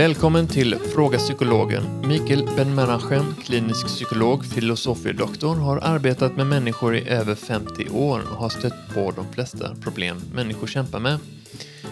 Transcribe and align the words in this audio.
Välkommen 0.00 0.46
till 0.46 0.74
Fråga 0.74 1.18
Psykologen. 1.18 1.82
Mikael 2.08 2.48
Ben-Menachem, 2.56 3.34
klinisk 3.44 3.86
psykolog, 3.86 4.44
filosofiedoktor, 4.44 5.56
har 5.56 5.78
arbetat 5.78 6.36
med 6.36 6.46
människor 6.46 6.96
i 6.96 7.08
över 7.08 7.34
50 7.34 7.88
år 7.88 8.20
och 8.30 8.36
har 8.36 8.48
stött 8.48 8.94
på 8.94 9.10
de 9.10 9.32
flesta 9.32 9.76
problem 9.82 10.20
människor 10.34 10.66
kämpar 10.66 11.00
med. 11.00 11.18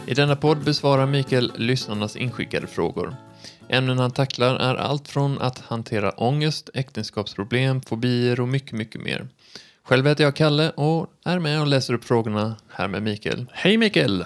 I 0.07 0.14
denna 0.14 0.36
podd 0.36 0.64
besvarar 0.64 1.07
Mikael 1.07 1.53
lyssnarnas 1.57 2.17
inskickade 2.17 2.67
frågor. 2.67 3.17
Ämnen 3.68 3.99
han 3.99 4.11
tacklar 4.11 4.54
är 4.54 4.75
allt 4.75 5.09
från 5.09 5.39
att 5.39 5.59
hantera 5.59 6.11
ångest, 6.11 6.71
äktenskapsproblem, 6.75 7.81
fobier 7.81 8.40
och 8.40 8.49
mycket, 8.49 8.72
mycket 8.72 9.00
mer. 9.00 9.29
Själv 9.82 10.07
heter 10.07 10.25
jag 10.25 10.36
Kalle 10.36 10.71
och 10.71 11.07
är 11.25 11.39
med 11.39 11.61
och 11.61 11.67
läser 11.67 11.95
upp 11.95 12.04
frågorna 12.04 12.57
här 12.68 12.89
med 12.89 13.03
Mikael. 13.03 13.46
Hej 13.53 13.77
Mikael! 13.77 14.25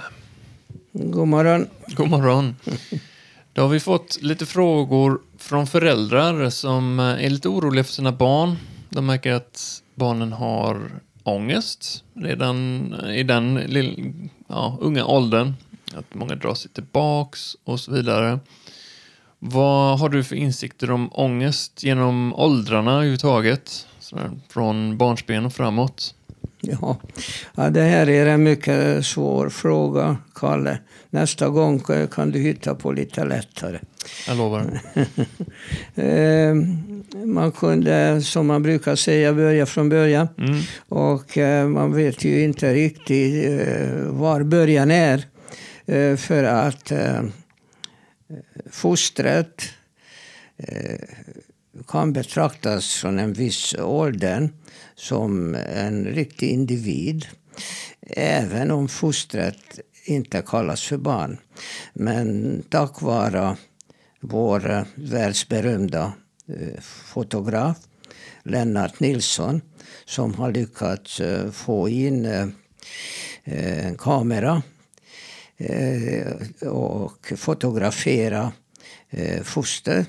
God 0.92 1.28
morgon. 1.28 1.66
God 1.86 2.08
morgon! 2.08 2.56
Då 3.54 3.62
har 3.62 3.68
vi 3.68 3.80
fått 3.80 4.22
lite 4.22 4.46
frågor 4.46 5.20
från 5.38 5.66
föräldrar 5.66 6.50
som 6.50 7.00
eh, 7.00 7.24
är 7.24 7.30
lite 7.30 7.48
oroliga 7.48 7.84
för 7.84 7.92
sina 7.92 8.12
barn. 8.12 8.56
De 8.90 9.06
märker 9.06 9.32
att 9.32 9.82
barnen 9.94 10.32
har 10.32 10.90
ångest 11.22 12.04
redan 12.14 12.86
eh, 12.94 13.16
i 13.16 13.22
den 13.22 13.54
lilla, 13.54 14.12
ja, 14.48 14.78
unga 14.80 15.06
åldern. 15.06 15.54
Att 15.94 16.14
många 16.14 16.34
drar 16.34 16.54
sig 16.54 16.70
tillbaks 16.70 17.56
och 17.64 17.80
så 17.80 17.92
vidare. 17.92 18.38
Vad 19.38 19.98
har 19.98 20.08
du 20.08 20.24
för 20.24 20.36
insikter 20.36 20.90
om 20.90 21.10
ångest 21.12 21.82
genom 21.82 22.34
åldrarna 22.34 22.92
överhuvudtaget? 22.92 23.86
Sådär, 23.98 24.30
från 24.48 24.98
barnsben 24.98 25.46
och 25.46 25.52
framåt. 25.52 26.14
Ja. 26.60 26.96
ja, 27.54 27.70
det 27.70 27.82
här 27.82 28.08
är 28.08 28.26
en 28.26 28.42
mycket 28.42 29.06
svår 29.06 29.48
fråga, 29.48 30.16
Kalle. 30.34 30.78
Nästa 31.12 31.48
gång 31.48 31.82
kan 32.10 32.30
du 32.30 32.38
hitta 32.38 32.74
på 32.74 32.92
lite 32.92 33.24
lättare. 33.24 33.78
Jag 34.28 34.36
lovar. 34.36 34.80
Eh, 35.94 36.54
man 37.24 37.52
kunde, 37.52 38.22
som 38.22 38.46
man 38.46 38.62
brukar 38.62 38.96
säga, 38.96 39.32
börja 39.32 39.66
från 39.66 39.88
början. 39.88 40.28
Mm. 40.38 40.60
Och 40.88 41.38
eh, 41.38 41.68
man 41.68 41.94
vet 41.94 42.24
ju 42.24 42.42
inte 42.42 42.74
riktigt 42.74 43.44
eh, 43.44 43.94
var 44.06 44.42
början 44.42 44.90
är. 44.90 45.26
För 46.16 46.44
att 46.44 46.92
fostret 48.70 49.62
kan 51.88 52.12
betraktas 52.12 52.94
från 52.94 53.18
en 53.18 53.32
viss 53.32 53.74
ålder 53.78 54.50
som 54.94 55.54
en 55.54 56.04
riktig 56.04 56.50
individ. 56.50 57.26
Även 58.16 58.70
om 58.70 58.88
fostret 58.88 59.80
inte 60.04 60.42
kallas 60.46 60.82
för 60.82 60.96
barn. 60.96 61.38
Men 61.94 62.62
tack 62.68 63.02
vare 63.02 63.56
vår 64.20 64.86
världsberömda 64.94 66.12
eh, 66.48 66.80
fotograf 66.80 67.76
Lennart 68.42 69.00
Nilsson 69.00 69.60
som 70.04 70.34
har 70.34 70.52
lyckats 70.52 71.20
eh, 71.20 71.50
få 71.50 71.88
in 71.88 72.24
eh, 72.24 72.46
en 73.44 73.96
kamera 73.96 74.62
och 76.60 77.32
fotografera 77.36 78.52
foster 79.42 80.04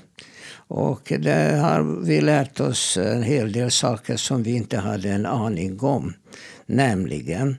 och 0.68 1.12
där 1.18 1.56
har 1.56 1.82
vi 2.04 2.20
lärt 2.20 2.60
oss 2.60 2.96
en 2.96 3.22
hel 3.22 3.52
del 3.52 3.70
saker 3.70 4.16
som 4.16 4.42
vi 4.42 4.56
inte 4.56 4.78
hade 4.78 5.10
en 5.10 5.26
aning 5.26 5.80
om. 5.80 6.14
Nämligen 6.66 7.56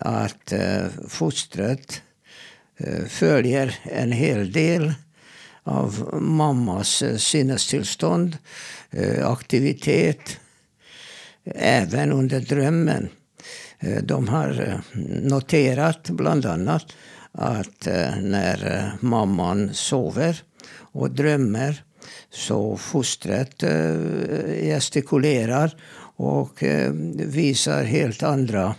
att 0.00 0.52
eh, 0.52 0.86
fostret 1.08 2.02
eh, 2.76 3.04
följer 3.04 3.78
en 3.82 4.12
hel 4.12 4.52
del 4.52 4.94
av 5.62 6.18
mammas 6.22 7.02
eh, 7.02 7.16
sinnestillstånd, 7.16 8.38
eh, 8.90 9.30
aktivitet, 9.30 10.38
även 11.54 12.12
under 12.12 12.40
drömmen. 12.40 13.08
De 14.02 14.28
har 14.28 14.80
noterat 15.22 16.10
bland 16.10 16.46
annat 16.46 16.96
att 17.32 17.86
när 18.22 18.90
mamman 19.00 19.74
sover 19.74 20.42
och 20.68 21.10
drömmer 21.10 21.84
så 22.30 22.76
fostret 22.76 23.60
gestikulerar 24.62 25.76
och 26.16 26.62
visar 27.16 27.84
helt 27.84 28.22
andra 28.22 28.74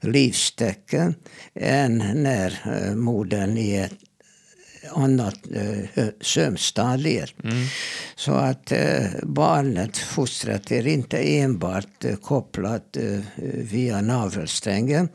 livstecken 0.00 1.14
än 1.54 1.98
när 2.14 2.60
eh, 2.64 2.94
modern 2.94 3.58
i 3.58 3.76
ett 3.76 3.92
annat 4.90 5.38
eh. 5.54 6.08
Mm. 7.44 7.66
Så 8.14 8.32
att 8.32 8.72
eh, 8.72 9.04
barnet, 9.22 9.96
fostret, 9.96 10.72
är 10.72 10.86
inte 10.86 11.18
enbart 11.18 12.04
eh, 12.04 12.16
kopplat 12.16 12.96
eh, 12.96 13.20
via 13.54 14.00
navelsträngen 14.00 15.08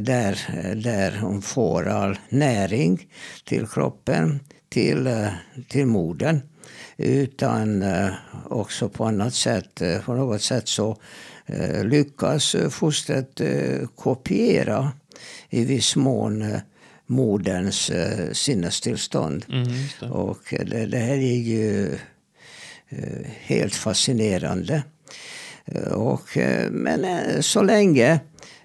där, 0.00 0.38
där 0.74 1.18
hon 1.20 1.42
får 1.42 1.88
all 1.88 2.18
näring 2.28 3.08
till 3.44 3.66
kroppen, 3.66 4.40
till, 4.68 5.28
till 5.68 5.86
modern 5.86 6.40
utan 6.96 7.84
också 8.44 8.88
på 8.88 9.04
annat 9.04 9.34
sätt. 9.34 9.82
På 10.04 10.14
något 10.14 10.42
sätt 10.42 10.68
så 10.68 10.96
lyckas 11.84 12.56
fostret 12.70 13.40
kopiera 13.96 14.92
i 15.50 15.64
viss 15.64 15.96
mån 15.96 16.60
moderns 17.06 17.90
sinnestillstånd. 18.32 19.46
Mm, 19.48 19.68
det. 20.00 20.06
Och 20.06 20.38
det, 20.50 20.86
det, 20.86 20.98
här 20.98 21.16
är 21.16 21.38
ju 21.38 21.98
helt 23.40 23.74
fascinerande. 23.74 24.82
Och, 25.90 26.38
men 26.70 27.06
så 27.42 27.62
länge 27.62 28.20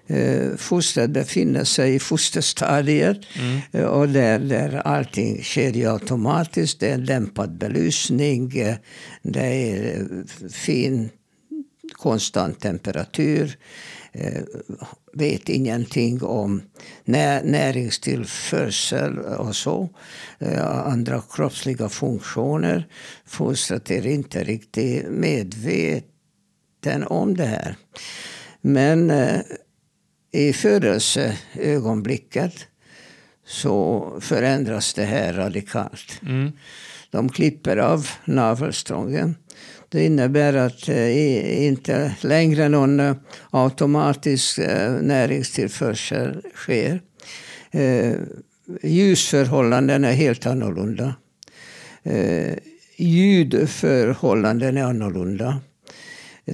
eh, 0.06 0.56
fostret 0.56 1.10
befinner 1.10 1.64
sig 1.64 1.94
i 1.94 1.98
fosterstadiet. 1.98 3.20
Mm. 3.38 3.60
Eh, 3.72 3.84
och 3.84 4.08
där, 4.08 4.38
där 4.38 4.74
allting 4.84 5.42
sker 5.42 5.92
automatiskt. 5.92 6.80
Det 6.80 6.90
är 6.90 6.98
dämpad 6.98 7.58
belysning. 7.58 8.58
Eh, 8.58 8.76
det 9.22 9.46
är 9.46 10.00
eh, 10.00 10.48
fin 10.48 11.10
konstant 11.92 12.60
temperatur. 12.60 13.58
Eh, 14.12 14.42
vet 15.12 15.48
ingenting 15.48 16.22
om 16.22 16.62
när, 17.04 17.44
näringstillförsel 17.44 19.18
och 19.18 19.56
så. 19.56 19.88
Eh, 20.38 20.86
andra 20.86 21.22
kroppsliga 21.30 21.88
funktioner. 21.88 22.88
Fostret 23.24 23.90
är 23.90 24.06
inte 24.06 24.44
riktigt 24.44 25.10
medveten 25.10 27.04
om 27.06 27.36
det 27.36 27.44
här. 27.44 27.76
Men 28.60 29.10
eh, 29.10 29.40
i 30.32 30.52
födelseögonblicket 30.52 32.52
så 33.46 34.12
förändras 34.20 34.94
det 34.94 35.04
här 35.04 35.32
radikalt. 35.32 36.20
Mm. 36.22 36.52
De 37.10 37.28
klipper 37.28 37.76
av 37.76 38.08
navelstrången. 38.24 39.36
Det 39.88 40.04
innebär 40.04 40.54
att 40.54 40.88
eh, 40.88 40.94
det 40.94 41.64
inte 41.66 42.14
längre 42.20 42.68
någon 42.68 43.00
eh, 43.00 43.16
automatisk 43.50 44.58
eh, 44.58 44.92
näringstillförsel 44.92 46.42
sker. 46.54 47.00
Eh, 47.70 48.12
ljusförhållanden 48.82 50.04
är 50.04 50.12
helt 50.12 50.46
annorlunda. 50.46 51.14
Eh, 52.02 52.54
ljudförhållanden 52.96 54.76
är 54.76 54.82
annorlunda. 54.82 55.60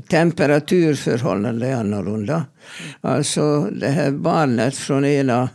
Temperaturförhållanden 0.08 1.70
är 1.70 1.76
annorlunda. 1.76 2.44
Alltså 3.00 3.60
det 3.60 3.88
här 3.88 4.10
barnet 4.10 4.76
från 4.76 5.04
ena 5.04 5.48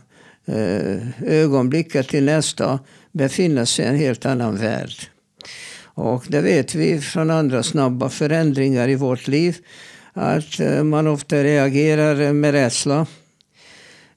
eh, 0.46 1.22
ögonblicket 1.22 2.08
till 2.08 2.24
nästa 2.24 2.78
befinner 3.12 3.64
sig 3.64 3.84
i 3.84 3.88
en 3.88 3.96
helt 3.96 4.26
annan 4.26 4.56
värld. 4.56 4.94
Och 5.98 6.24
det 6.28 6.40
vet 6.40 6.74
vi 6.74 7.00
från 7.00 7.30
andra 7.30 7.62
snabba 7.62 8.08
förändringar 8.08 8.88
i 8.88 8.94
vårt 8.94 9.28
liv. 9.28 9.56
Att 10.12 10.60
eh, 10.60 10.82
man 10.84 11.06
ofta 11.06 11.44
reagerar 11.44 12.32
med 12.32 12.52
rädsla, 12.52 13.06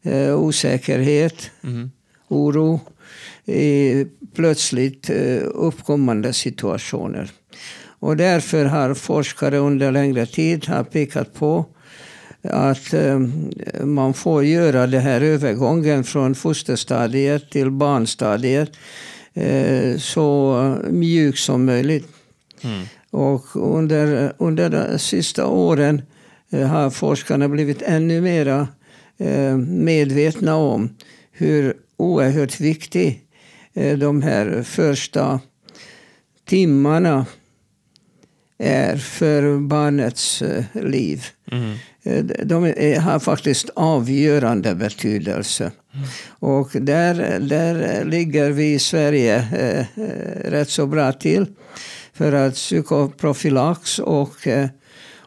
eh, 0.01 0.35
osäkerhet, 0.35 1.51
Mm. 1.63 1.91
oro 2.27 2.79
i 3.45 4.05
plötsligt 4.35 5.09
eh, 5.09 5.41
uppkommande 5.45 6.33
situationer. 6.33 7.31
Och 7.99 8.17
därför 8.17 8.65
har 8.65 8.93
forskare 8.93 9.57
under 9.57 9.91
längre 9.91 10.25
tid 10.25 10.67
har 10.67 10.83
pekat 10.83 11.33
på 11.33 11.65
att 12.43 12.93
man 13.83 14.13
får 14.13 14.45
göra 14.45 14.87
den 14.87 15.01
här 15.01 15.21
övergången 15.21 16.03
från 16.03 16.35
fosterstadiet 16.35 17.49
till 17.49 17.71
barnstadiet 17.71 18.71
så 19.99 20.77
mjuk 20.89 21.37
som 21.37 21.65
möjligt. 21.65 22.07
Mm. 22.61 22.83
Och 23.09 23.45
under, 23.55 24.33
under 24.37 24.69
de 24.69 24.99
sista 24.99 25.47
åren 25.47 26.01
eh, 26.49 26.67
har 26.67 26.89
forskarna 26.89 27.49
blivit 27.49 27.81
ännu 27.81 28.21
mer 28.21 28.67
medvetna 29.67 30.55
om 30.55 30.89
hur 31.31 31.73
oerhört 31.97 32.59
viktig 32.59 33.21
de 33.97 34.21
här 34.21 34.63
första 34.63 35.39
timmarna 36.45 37.25
är 38.57 38.97
för 38.97 39.59
barnets 39.59 40.43
liv. 40.73 41.25
Mm. 41.51 41.77
De 42.47 42.63
har 42.99 43.19
faktiskt 43.19 43.69
avgörande 43.75 44.75
betydelse. 44.75 45.71
Och 46.29 46.69
där, 46.73 47.39
där 47.39 48.05
ligger 48.05 48.51
vi 48.51 48.73
i 48.73 48.79
Sverige 48.79 49.35
eh, 49.37 49.85
rätt 50.49 50.69
så 50.69 50.87
bra 50.87 51.11
till. 51.11 51.45
För 52.13 52.33
att 52.33 52.53
psykoprofylax 52.53 53.99
och, 53.99 54.47
eh, 54.47 54.69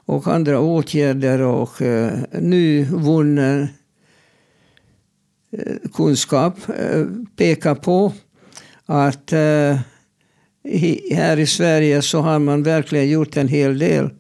och 0.05 0.27
andra 0.27 0.61
åtgärder 0.61 1.41
och 1.41 1.83
eh, 1.83 2.13
nu 2.41 2.85
vunnen 2.85 3.69
eh, 5.53 5.77
kunskap 5.95 6.59
pekar 7.37 7.75
på 7.75 8.13
att 8.87 9.31
här 11.11 11.39
i 11.39 11.47
Sverige 11.47 12.03
så 12.03 12.21
har 12.21 12.39
man 12.39 12.63
verkligen 12.63 13.11
gjort 13.11 13.37
en 13.37 13.49
hel 13.49 13.79
del 13.79 14.11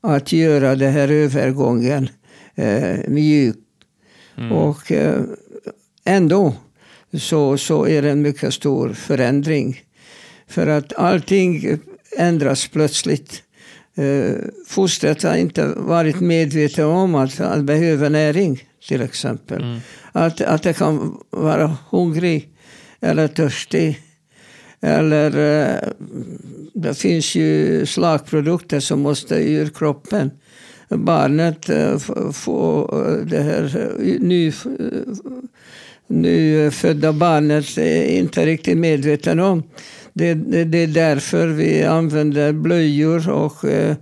att 0.00 0.32
göra 0.32 0.74
den 0.74 0.92
här 0.92 1.08
övergången 1.08 2.08
mjuk. 3.08 3.56
Mm. 4.36 4.52
Och 4.52 4.92
ändå 6.08 6.54
så, 7.12 7.58
så 7.58 7.86
är 7.86 8.02
det 8.02 8.10
en 8.10 8.22
mycket 8.22 8.54
stor 8.54 8.92
förändring. 8.92 9.80
För 10.46 10.66
att 10.66 10.92
allting 10.92 11.78
ändras 12.16 12.68
plötsligt. 12.68 13.42
Eh, 13.96 14.34
fostret 14.66 15.22
har 15.22 15.36
inte 15.36 15.66
varit 15.76 16.20
medvetet 16.20 16.84
om 16.84 17.14
att 17.14 17.36
det 17.36 17.62
behöver 17.62 18.10
näring, 18.10 18.62
till 18.88 19.02
exempel. 19.02 19.62
Mm. 19.62 19.80
Att, 20.12 20.40
att 20.40 20.62
det 20.62 20.72
kan 20.72 21.18
vara 21.30 21.76
hungrig 21.90 22.48
eller 23.00 23.28
törstig. 23.28 24.00
Eller 24.80 25.30
eh, 25.36 25.88
det 26.74 26.94
finns 26.94 27.34
ju 27.34 27.86
slagprodukter 27.86 28.80
som 28.80 29.00
måste 29.00 29.34
ur 29.34 29.68
kroppen. 29.68 30.30
Barnet 30.88 31.68
eh, 31.68 31.98
får 32.32 33.24
det 33.24 33.42
här 33.42 33.94
ny, 34.20 34.52
nyfödda 36.08 37.12
barnet 37.12 37.78
inte 38.08 38.46
riktigt 38.46 38.78
medveten 38.78 39.40
om 39.40 39.62
det, 40.18 40.34
det, 40.34 40.64
det, 40.64 40.78
är 40.78 40.86
därför 40.86 41.46
vi 41.46 41.84
använder 41.84 42.52
blöjor 42.52 43.30
och 43.30 43.64
eh, 43.64 43.96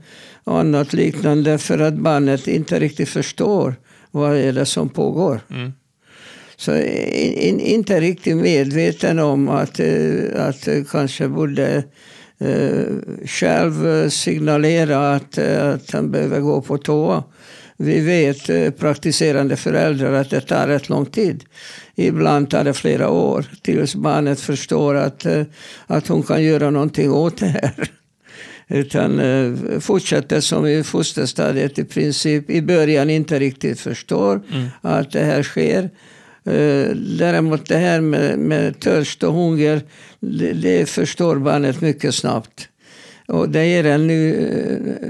annat 0.45 0.93
liknande. 0.93 1.59
För 1.59 1.79
att 1.79 1.95
barnet 1.95 2.49
inte 2.49 2.81
riktigt 2.81 3.09
förstår 3.09 3.75
vad 4.11 4.37
är 4.37 4.53
det 4.53 4.67
som 4.67 4.89
pågår. 4.89 5.41
Mm. 5.51 5.73
Så 6.57 6.77
in, 6.77 7.61
inte 7.61 8.01
riktigt 8.01 8.37
medveten 8.37 9.19
om 9.19 9.49
att, 9.49 9.81
eh, 9.81 10.47
att 10.47 10.69
kanske 10.91 11.29
borde 11.29 11.85
eh, 12.39 12.85
själv 13.25 14.09
signalera 14.11 15.15
att, 15.15 15.39
eh, 15.39 15.69
att 15.69 15.91
han 15.91 16.11
behöver 16.11 16.41
gå 16.41 16.61
på 16.61 16.79
toa. 16.79 17.25
Vi 17.77 18.01
vet, 18.01 18.49
eh, 18.49 18.71
praktiserande 18.71 19.57
föräldrar, 19.57 20.13
att 20.13 20.31
det 20.31 20.41
tar 20.41 20.69
rätt 20.69 20.89
lång 20.89 21.07
tid. 21.07 21.45
Ibland 21.95 22.51
tar 22.51 22.65
det 22.65 22.75
flera 22.75 23.11
år 23.11 23.47
tills 23.63 23.95
barnet 23.95 24.41
förstår 24.41 24.95
att, 24.95 25.27
eh, 25.27 25.43
att 25.87 26.09
hon 26.09 26.23
kan 26.23 26.43
göra 26.43 26.71
någonting 26.71 27.13
åt 27.13 27.39
det 27.39 27.47
här. 27.47 27.91
Utan 28.69 29.21
eh, 29.21 29.79
fortsätter 29.81 30.41
som 30.41 30.67
i 30.67 30.83
fosterstadiet 30.83 31.79
i 31.79 31.85
princip 31.85 32.51
i 32.51 32.63
början 32.63 33.11
inte 33.11 33.39
riktigt 33.39 33.81
förstår 33.81 34.43
mm. 34.53 34.69
att 34.81 35.13
det 35.13 35.25
här 35.25 35.43
sker. 35.43 35.91
Däremot 37.19 37.69
det 37.69 37.77
här 37.77 38.01
med, 38.01 38.39
med 38.39 38.81
törst 38.81 39.23
och 39.23 39.35
hunger, 39.35 39.83
det, 40.21 40.53
det, 40.53 40.89
förstår 40.89 41.37
barnet 41.37 41.81
mycket 41.81 42.15
snabbt. 42.15 42.69
Och 43.27 43.49
det 43.49 43.67
ger 43.67 43.87
en 43.87 44.07
ny, 44.07 44.37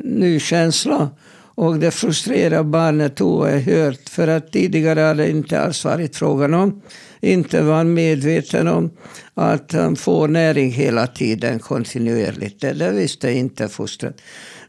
ny 0.04 0.40
känsla 0.40 1.10
och 1.56 1.78
det 1.78 1.90
frustrerar 1.90 2.62
barnet 2.62 3.20
oerhört. 3.20 4.08
För 4.08 4.28
att 4.28 4.52
tidigare 4.52 5.00
har 5.00 5.14
det 5.14 5.30
inte 5.30 5.60
alls 5.60 5.84
varit 5.84 6.16
frågan 6.16 6.54
om. 6.54 6.82
Inte 7.20 7.62
var 7.62 7.84
medveten 7.84 8.68
om 8.68 8.90
att 9.34 9.72
han 9.72 9.96
får 9.96 10.28
näring 10.28 10.72
hela 10.72 11.06
tiden 11.06 11.58
kontinuerligt. 11.58 12.60
Det, 12.60 12.72
det 12.72 12.90
visste 12.90 13.32
inte 13.32 13.68
fostret. 13.68 14.20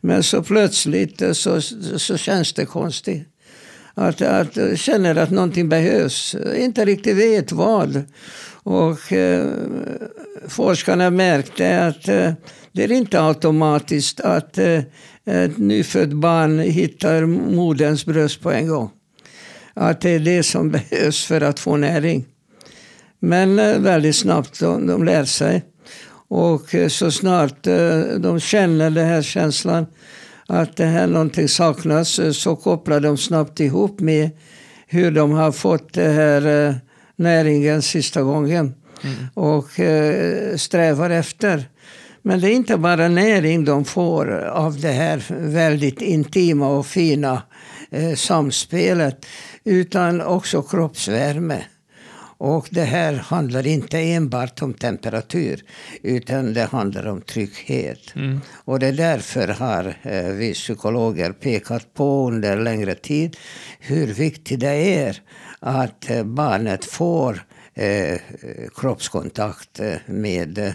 Men 0.01 0.23
så 0.23 0.43
plötsligt 0.43 1.21
så, 1.33 1.61
så 1.97 2.17
känns 2.17 2.53
det 2.53 2.65
konstigt. 2.65 3.27
Att, 3.93 4.21
att 4.21 4.79
känner 4.79 5.15
att 5.15 5.31
någonting 5.31 5.69
behövs. 5.69 6.35
Inte 6.57 6.85
riktigt 6.85 7.17
vet 7.17 7.51
vad. 7.51 8.03
Och 8.63 9.13
eh, 9.13 9.47
forskarna 10.47 11.09
märkte 11.09 11.85
att 11.85 12.07
eh, 12.07 12.31
det 12.71 12.83
är 12.83 12.91
inte 12.91 13.21
automatiskt 13.21 14.19
att 14.19 14.57
eh, 14.57 14.81
ett 15.27 15.57
nyfött 15.57 16.13
barn 16.13 16.59
hittar 16.59 17.25
moderns 17.25 18.05
bröst 18.05 18.41
på 18.41 18.51
en 18.51 18.67
gång. 18.67 18.89
Att 19.73 20.01
det 20.01 20.09
är 20.09 20.19
det 20.19 20.43
som 20.43 20.71
behövs 20.91 21.25
för 21.25 21.41
att 21.41 21.59
få 21.59 21.77
näring. 21.77 22.25
Men 23.19 23.59
eh, 23.59 23.79
väldigt 23.79 24.15
snabbt, 24.15 24.59
de, 24.59 24.87
de 24.87 25.03
lär 25.03 25.25
sig. 25.25 25.63
Och 26.29 26.75
eh, 26.75 26.87
så 26.87 27.11
snart 27.11 27.67
eh, 27.67 27.99
de 28.19 28.39
känner 28.39 28.89
den 28.89 29.07
här 29.07 29.21
känslan 29.21 29.85
att 30.47 30.77
det 30.77 30.85
här 30.85 31.07
någonting 31.07 31.47
saknas 31.47 32.19
så 32.31 32.55
kopplar 32.55 32.99
de 32.99 33.17
snabbt 33.17 33.59
ihop 33.59 33.99
med 33.99 34.29
hur 34.87 35.11
de 35.11 35.31
har 35.31 35.51
fått 35.51 35.93
det 35.93 36.09
här 36.09 36.75
näringen 37.15 37.81
sista 37.81 38.21
gången. 38.21 38.73
Mm. 39.03 39.15
Och 39.33 39.69
strävar 40.59 41.09
efter. 41.09 41.69
Men 42.27 42.39
det 42.39 42.51
är 42.51 42.55
inte 42.55 42.77
bara 42.77 43.07
näring 43.07 43.65
de 43.65 43.85
får 43.85 44.31
av 44.45 44.79
det 44.79 44.91
här 44.91 45.25
väldigt 45.29 46.01
intima 46.01 46.67
och 46.67 46.85
fina 46.85 47.41
eh, 47.91 48.13
samspelet. 48.13 49.25
Utan 49.63 50.21
också 50.21 50.61
kroppsvärme. 50.61 51.63
Och 52.37 52.67
det 52.71 52.83
här 52.83 53.13
handlar 53.13 53.67
inte 53.67 53.99
enbart 53.99 54.61
om 54.61 54.73
temperatur, 54.73 55.63
utan 56.03 56.53
det 56.53 56.63
handlar 56.63 57.07
om 57.07 57.21
trygghet. 57.21 58.15
Mm. 58.15 58.41
Och 58.65 58.79
det 58.79 58.87
är 58.87 58.93
därför 58.93 59.47
har 59.47 59.97
eh, 60.01 60.31
vi 60.31 60.53
psykologer 60.53 61.31
pekat 61.31 61.93
på 61.93 62.27
under 62.27 62.57
längre 62.57 62.95
tid 62.95 63.37
hur 63.79 64.07
viktigt 64.07 64.59
det 64.59 64.97
är 64.99 65.21
att 65.59 66.09
eh, 66.09 66.23
barnet 66.23 66.85
får 66.85 67.45
eh, 67.73 68.19
kroppskontakt 68.75 69.79
eh, 69.79 69.95
med 70.05 70.73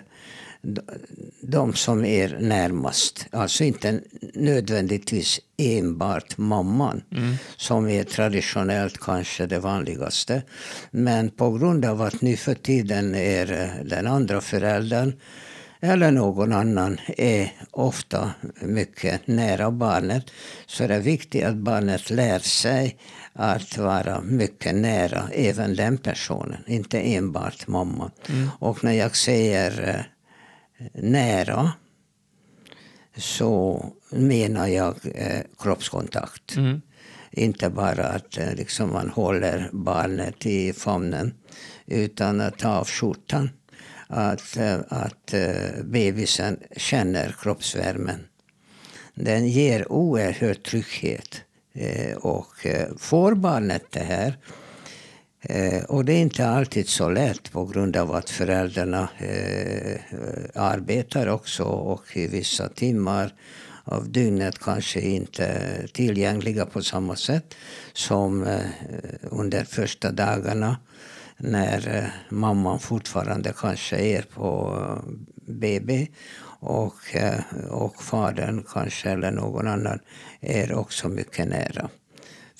de 1.43 1.75
som 1.75 2.05
är 2.05 2.39
närmast. 2.41 3.27
Alltså 3.31 3.65
inte 3.65 4.01
nödvändigtvis 4.35 5.41
enbart 5.57 6.39
mamman, 6.39 7.03
mm. 7.13 7.35
som 7.57 7.89
är 7.89 8.05
traditionellt 8.05 8.99
kanske 8.99 9.47
det 9.47 9.59
vanligaste. 9.59 10.43
Men 10.91 11.31
på 11.31 11.51
grund 11.51 11.85
av 11.85 12.03
att 12.03 12.23
nu 12.23 12.37
för 12.37 12.55
tiden 12.55 13.15
är 13.15 13.53
eh, 13.53 13.85
den 13.85 14.07
andra 14.07 14.41
föräldern 14.41 15.13
eller 15.85 16.11
någon 16.11 16.53
annan 16.53 16.99
är 17.17 17.53
ofta 17.71 18.31
mycket 18.61 19.27
nära 19.27 19.71
barnet 19.71 20.31
så 20.67 20.85
är 20.85 20.89
det 20.89 20.99
viktigt 20.99 21.45
att 21.45 21.57
barnet 21.57 22.11
lär 22.11 22.39
sig 22.39 22.97
att 23.33 23.79
vara 23.79 24.21
mycket 24.21 24.75
nära 24.75 25.23
även 25.33 25.77
den 25.77 25.99
personen, 25.99 26.65
inte 26.67 27.01
enbart 27.01 27.67
mamman. 27.67 28.11
Mm. 28.29 28.49
Och 28.59 28.85
när 28.85 28.93
jag 28.93 29.17
säger 29.17 29.89
eh, 29.89 30.12
nära 30.95 31.73
så 33.17 33.87
menar 34.11 34.67
jag 34.67 34.97
eh, 35.15 35.41
kroppskontakt. 35.59 36.57
Mm. 36.57 36.81
Inte 37.31 37.71
bara 37.71 38.07
att 38.07 38.39
eh, 38.39 38.55
liksom 38.55 38.93
man 38.93 39.09
håller 39.09 39.71
barnet 39.73 40.47
i 40.47 40.73
famnen 40.73 41.35
utan 41.87 42.41
att 42.41 42.59
ta 42.59 42.69
av 42.69 42.87
skjortan. 42.87 43.51
Att, 44.07 44.57
eh, 44.57 44.79
att 44.89 45.35
eh, 45.35 45.83
bebisen 45.85 46.61
känner 46.77 47.35
kroppsvärmen. 47.43 48.27
Den 49.15 49.49
ger 49.49 49.93
oerhörd 49.93 50.63
trygghet. 50.63 51.41
Och 52.17 52.67
får 52.99 53.35
barnet 53.35 53.85
det 53.91 54.01
här 54.01 54.39
Eh, 55.43 55.85
och 55.85 56.05
det 56.05 56.13
är 56.13 56.21
inte 56.21 56.49
alltid 56.49 56.89
så 56.89 57.11
lätt 57.11 57.53
på 57.53 57.65
grund 57.65 57.97
av 57.97 58.15
att 58.15 58.31
föräldrarna 58.31 59.09
eh, 59.19 60.01
arbetar 60.55 61.27
också 61.27 61.65
och 61.65 62.17
i 62.17 62.27
vissa 62.27 62.69
timmar 62.69 63.35
av 63.85 64.11
dygnet 64.11 64.59
kanske 64.59 65.01
inte 65.01 65.73
tillgängliga 65.93 66.67
på 66.67 66.83
samma 66.83 67.17
sätt 67.17 67.55
som 67.93 68.47
eh, 68.47 68.61
under 69.23 69.65
första 69.65 70.11
dagarna 70.13 70.77
när 71.37 71.97
eh, 71.97 72.35
mamman 72.35 72.79
fortfarande 72.79 73.53
kanske 73.57 73.97
är 73.97 74.23
på 74.23 74.77
eh, 74.81 75.13
BB 75.55 76.09
och, 76.61 77.17
eh, 77.17 77.41
och 77.71 78.03
fadern 78.03 78.65
kanske 78.69 79.11
eller 79.11 79.31
någon 79.31 79.69
annan 79.69 79.99
är 80.41 80.75
också 80.75 81.09
mycket 81.09 81.49
nära. 81.49 81.89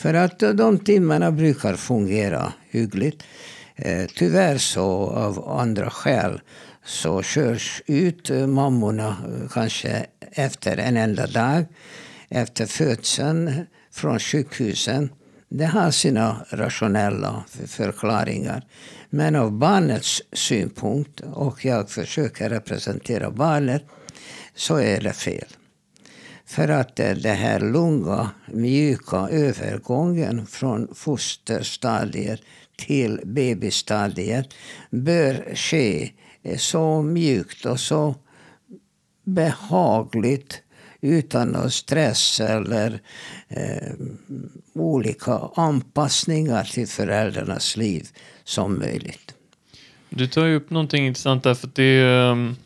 För 0.03 0.15
att 0.15 0.39
de 0.39 0.79
timmarna 0.79 1.33
brukar 1.33 1.77
fungera 1.77 2.53
hyggligt. 2.71 3.23
Eh, 3.77 4.07
tyvärr 4.17 4.59
så 4.59 4.87
av 5.11 5.49
andra 5.49 5.91
skäl 5.91 6.41
så 6.85 7.23
körs 7.23 7.83
ut 7.87 8.31
mammorna 8.31 9.09
eh, 9.09 9.49
kanske 9.51 10.07
efter 10.33 10.77
en 10.77 10.97
enda 10.97 11.27
dag 11.27 11.65
efter 12.29 12.67
födseln 12.67 13.67
från 13.91 14.19
sjukhusen. 14.19 15.11
Det 15.49 15.67
har 15.67 15.91
sina 15.91 16.47
rationella 16.51 17.45
förklaringar. 17.67 18.63
Men 19.11 19.37
av 19.37 19.53
barnets 19.53 20.23
synpunkt, 20.33 21.21
och 21.21 21.65
jag 21.65 21.91
försöker 21.91 22.51
representera 22.51 23.31
barnet, 23.31 23.83
så 24.55 24.77
är 24.77 25.01
det 25.01 25.13
fel. 25.13 25.49
För 26.53 26.69
att 26.69 27.01
eh, 27.01 27.11
det 27.11 27.33
här 27.33 27.61
lugna, 27.61 28.31
mjuka 28.47 29.17
övergången 29.17 30.47
från 30.47 30.89
fosterstadiet 30.95 32.41
till 32.77 33.21
bebisstadiet 33.25 34.55
bör 34.91 35.55
ske 35.55 36.13
eh, 36.43 36.59
så 36.59 37.03
mjukt 37.03 37.67
och 37.67 37.81
så 37.81 38.15
behagligt 39.25 40.63
utan 41.01 41.49
någon 41.49 41.71
stress 41.71 42.41
eller 42.41 43.01
eh, 43.49 43.93
olika 44.75 45.41
anpassningar 45.55 46.65
till 46.65 46.89
föräldrarnas 46.89 47.77
liv 47.77 48.09
som 48.45 48.79
möjligt. 48.79 49.35
Du 50.09 50.27
tar 50.27 50.47
ju 50.47 50.57
upp 50.57 50.71
någonting 50.71 51.07
intressant 51.07 51.43
där, 51.43 51.55
för 51.55 51.71
det 51.75 51.83
är, 51.83 52.31
um, 52.31 52.57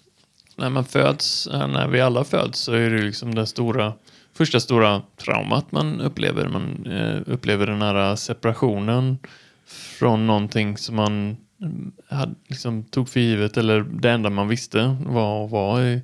när 0.56 0.70
man 0.70 0.84
föds, 0.84 1.46
eh, 1.46 1.68
när 1.68 1.88
vi 1.88 2.00
alla 2.00 2.24
föds, 2.24 2.58
så 2.58 2.72
är 2.72 2.90
det 2.90 3.02
liksom 3.02 3.34
det 3.34 3.46
stora, 3.46 3.92
första 4.34 4.60
stora 4.60 5.02
traumat 5.16 5.72
man 5.72 6.00
upplever. 6.00 6.48
Man 6.48 6.86
eh, 6.86 7.32
upplever 7.32 7.66
den 7.66 7.82
här 7.82 8.16
separationen 8.16 9.18
från 9.66 10.26
någonting 10.26 10.76
som 10.76 10.96
man 10.96 11.36
mm, 11.60 11.92
hade, 12.08 12.34
liksom, 12.46 12.84
tog 12.84 13.08
för 13.08 13.20
givet, 13.20 13.56
eller 13.56 13.80
det 13.80 14.10
enda 14.10 14.30
man 14.30 14.48
visste 14.48 14.96
var 15.06 15.44
att 15.44 15.50
vara 15.50 15.84
i 15.84 16.02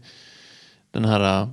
den 0.90 1.04
här 1.04 1.48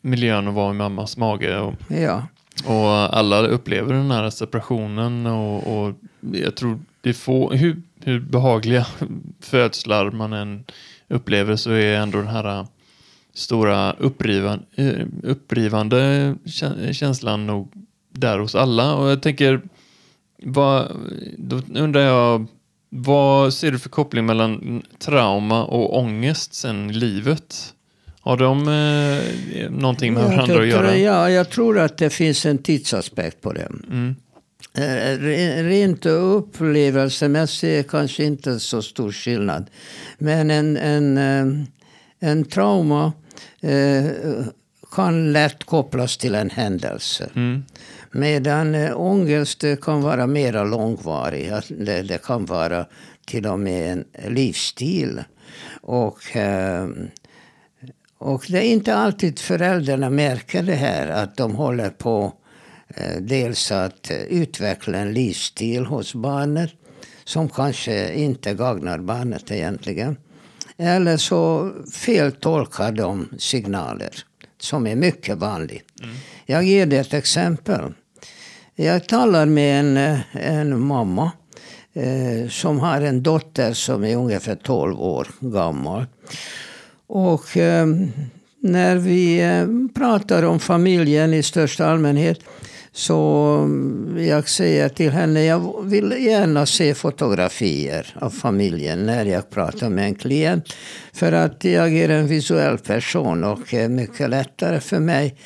miljön 0.00 0.48
och 0.48 0.54
vara 0.54 0.70
i 0.70 0.74
mammas 0.74 1.16
mage. 1.16 1.58
Och, 1.58 1.74
ja. 1.88 2.26
och 2.66 3.18
alla 3.18 3.46
upplever 3.46 3.94
den 3.94 4.10
här 4.10 4.30
separationen 4.30 5.26
och, 5.26 5.86
och 5.86 5.94
jag 6.32 6.56
tror 6.56 6.80
det 7.00 7.08
är 7.08 7.14
få, 7.14 7.52
hur, 7.52 7.82
hur 8.04 8.20
behagliga 8.20 8.86
födslar 9.40 10.10
man 10.10 10.32
än 10.32 10.64
upplever 11.14 11.56
så 11.56 11.70
är 11.70 11.96
ändå 11.96 12.18
den 12.18 12.26
här 12.26 12.66
stora 13.34 13.92
upprivan, 13.92 14.62
eh, 14.74 15.06
upprivande 15.22 16.34
känslan 16.92 17.46
nog 17.46 17.72
där 18.12 18.38
hos 18.38 18.54
alla. 18.54 18.94
Och 18.94 19.08
jag 19.08 19.22
tänker, 19.22 19.60
vad, 20.42 20.96
då 21.38 21.60
undrar 21.74 22.00
jag, 22.00 22.46
vad 22.88 23.54
ser 23.54 23.70
du 23.70 23.78
för 23.78 23.88
koppling 23.88 24.26
mellan 24.26 24.82
trauma 24.98 25.64
och 25.64 25.98
ångest 25.98 26.54
sen 26.54 26.90
i 26.90 26.92
livet? 26.92 27.74
Har 28.20 28.36
de 28.36 28.68
eh, 28.68 29.70
någonting 29.70 30.14
med 30.14 30.24
varandra 30.24 30.60
att 30.60 30.66
göra? 30.66 30.96
Ja, 30.96 31.30
jag 31.30 31.50
tror 31.50 31.78
att 31.78 31.98
det 31.98 32.10
finns 32.10 32.46
en 32.46 32.58
tidsaspekt 32.58 33.40
på 33.40 33.52
det. 33.52 33.68
Mm. 33.90 34.16
Eh, 34.78 35.18
rent 35.62 36.06
upplevelsemässigt 36.06 37.90
kanske 37.90 38.24
inte 38.24 38.60
så 38.60 38.82
stor 38.82 39.12
skillnad. 39.12 39.70
Men 40.18 40.50
en, 40.50 40.76
en, 40.76 41.18
eh, 41.18 41.46
en 42.20 42.44
trauma 42.44 43.12
eh, 43.60 44.04
kan 44.92 45.32
lätt 45.32 45.64
kopplas 45.64 46.16
till 46.16 46.34
en 46.34 46.50
händelse. 46.50 47.30
Mm. 47.34 47.64
Medan 48.10 48.74
ångest 48.94 49.64
kan 49.82 50.02
vara 50.02 50.26
mer 50.26 50.64
långvarig. 50.64 51.52
Det, 51.68 52.02
det 52.02 52.22
kan 52.24 52.44
vara 52.44 52.86
till 53.26 53.46
och 53.46 53.58
med 53.58 53.92
en 53.92 54.34
livsstil. 54.34 55.24
Och 55.80 56.18
och 58.18 58.46
det 58.48 58.58
är 58.58 58.72
inte 58.72 58.94
alltid 58.94 59.38
föräldrarna 59.38 60.10
märker 60.10 60.62
det 60.62 60.74
här, 60.74 61.08
att 61.08 61.36
de 61.36 61.54
håller 61.54 61.90
på 61.90 62.32
dels 63.20 63.72
att 63.72 64.10
utveckla 64.28 64.98
en 64.98 65.12
livsstil 65.12 65.86
hos 65.86 66.14
barnet 66.14 66.70
som 67.24 67.48
kanske 67.48 68.14
inte 68.14 68.54
gagnar 68.54 68.98
barnet 68.98 69.50
egentligen. 69.50 70.16
Eller 70.76 71.16
så 71.16 71.72
feltolkar 71.92 72.92
de 72.92 73.28
signaler, 73.38 74.10
som 74.58 74.86
är 74.86 74.96
mycket 74.96 75.38
vanligt. 75.38 75.84
Mm. 76.02 76.14
Jag 76.46 76.64
ger 76.64 76.86
dig 76.86 76.98
ett 76.98 77.14
exempel. 77.14 77.92
Jag 78.74 79.08
talar 79.08 79.46
med 79.46 79.80
en, 79.80 79.96
eh, 79.96 80.20
en 80.32 80.80
mamma 80.80 81.32
eh, 81.92 82.48
som 82.48 82.80
har 82.80 83.00
en 83.00 83.22
dotter 83.22 83.72
som 83.72 84.04
är 84.04 84.16
ungefär 84.16 84.54
12 84.54 85.00
år 85.00 85.28
gammal. 85.40 86.06
Och 87.06 87.56
eh, 87.56 87.86
när 88.60 88.96
vi 88.96 89.40
eh, 89.40 89.66
pratar 89.94 90.42
om 90.42 90.60
familjen 90.60 91.34
i 91.34 91.42
största 91.42 91.86
allmänhet 91.86 92.38
så 92.96 93.48
mm, 93.64 94.26
jag 94.26 94.48
säger 94.48 94.88
till 94.88 95.10
henne, 95.10 95.44
jag 95.44 95.84
vill 95.84 96.24
gärna 96.26 96.66
se 96.66 96.94
fotografier 96.94 98.16
av 98.20 98.30
familjen 98.30 99.06
när 99.06 99.24
jag 99.24 99.50
pratar 99.50 99.88
med 99.88 100.04
en 100.04 100.14
klient. 100.14 100.74
För 101.12 101.32
att 101.32 101.64
jag 101.64 101.96
är 101.96 102.08
en 102.08 102.26
visuell 102.26 102.78
person 102.78 103.44
och 103.44 103.60
det 103.70 103.80
är 103.80 103.88
mycket 103.88 104.30
lättare 104.30 104.80
för 104.80 105.00
mig 105.00 105.36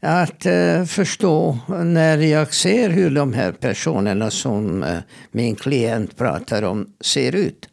att 0.00 0.46
eh, 0.46 0.84
förstå 0.84 1.58
när 1.68 2.18
jag 2.18 2.54
ser 2.54 2.90
hur 2.90 3.10
de 3.10 3.32
här 3.32 3.52
personerna 3.52 4.30
som 4.30 4.82
eh, 4.82 4.98
min 5.30 5.56
klient 5.56 6.16
pratar 6.16 6.62
om 6.62 6.86
ser 7.00 7.34
ut. 7.34 7.68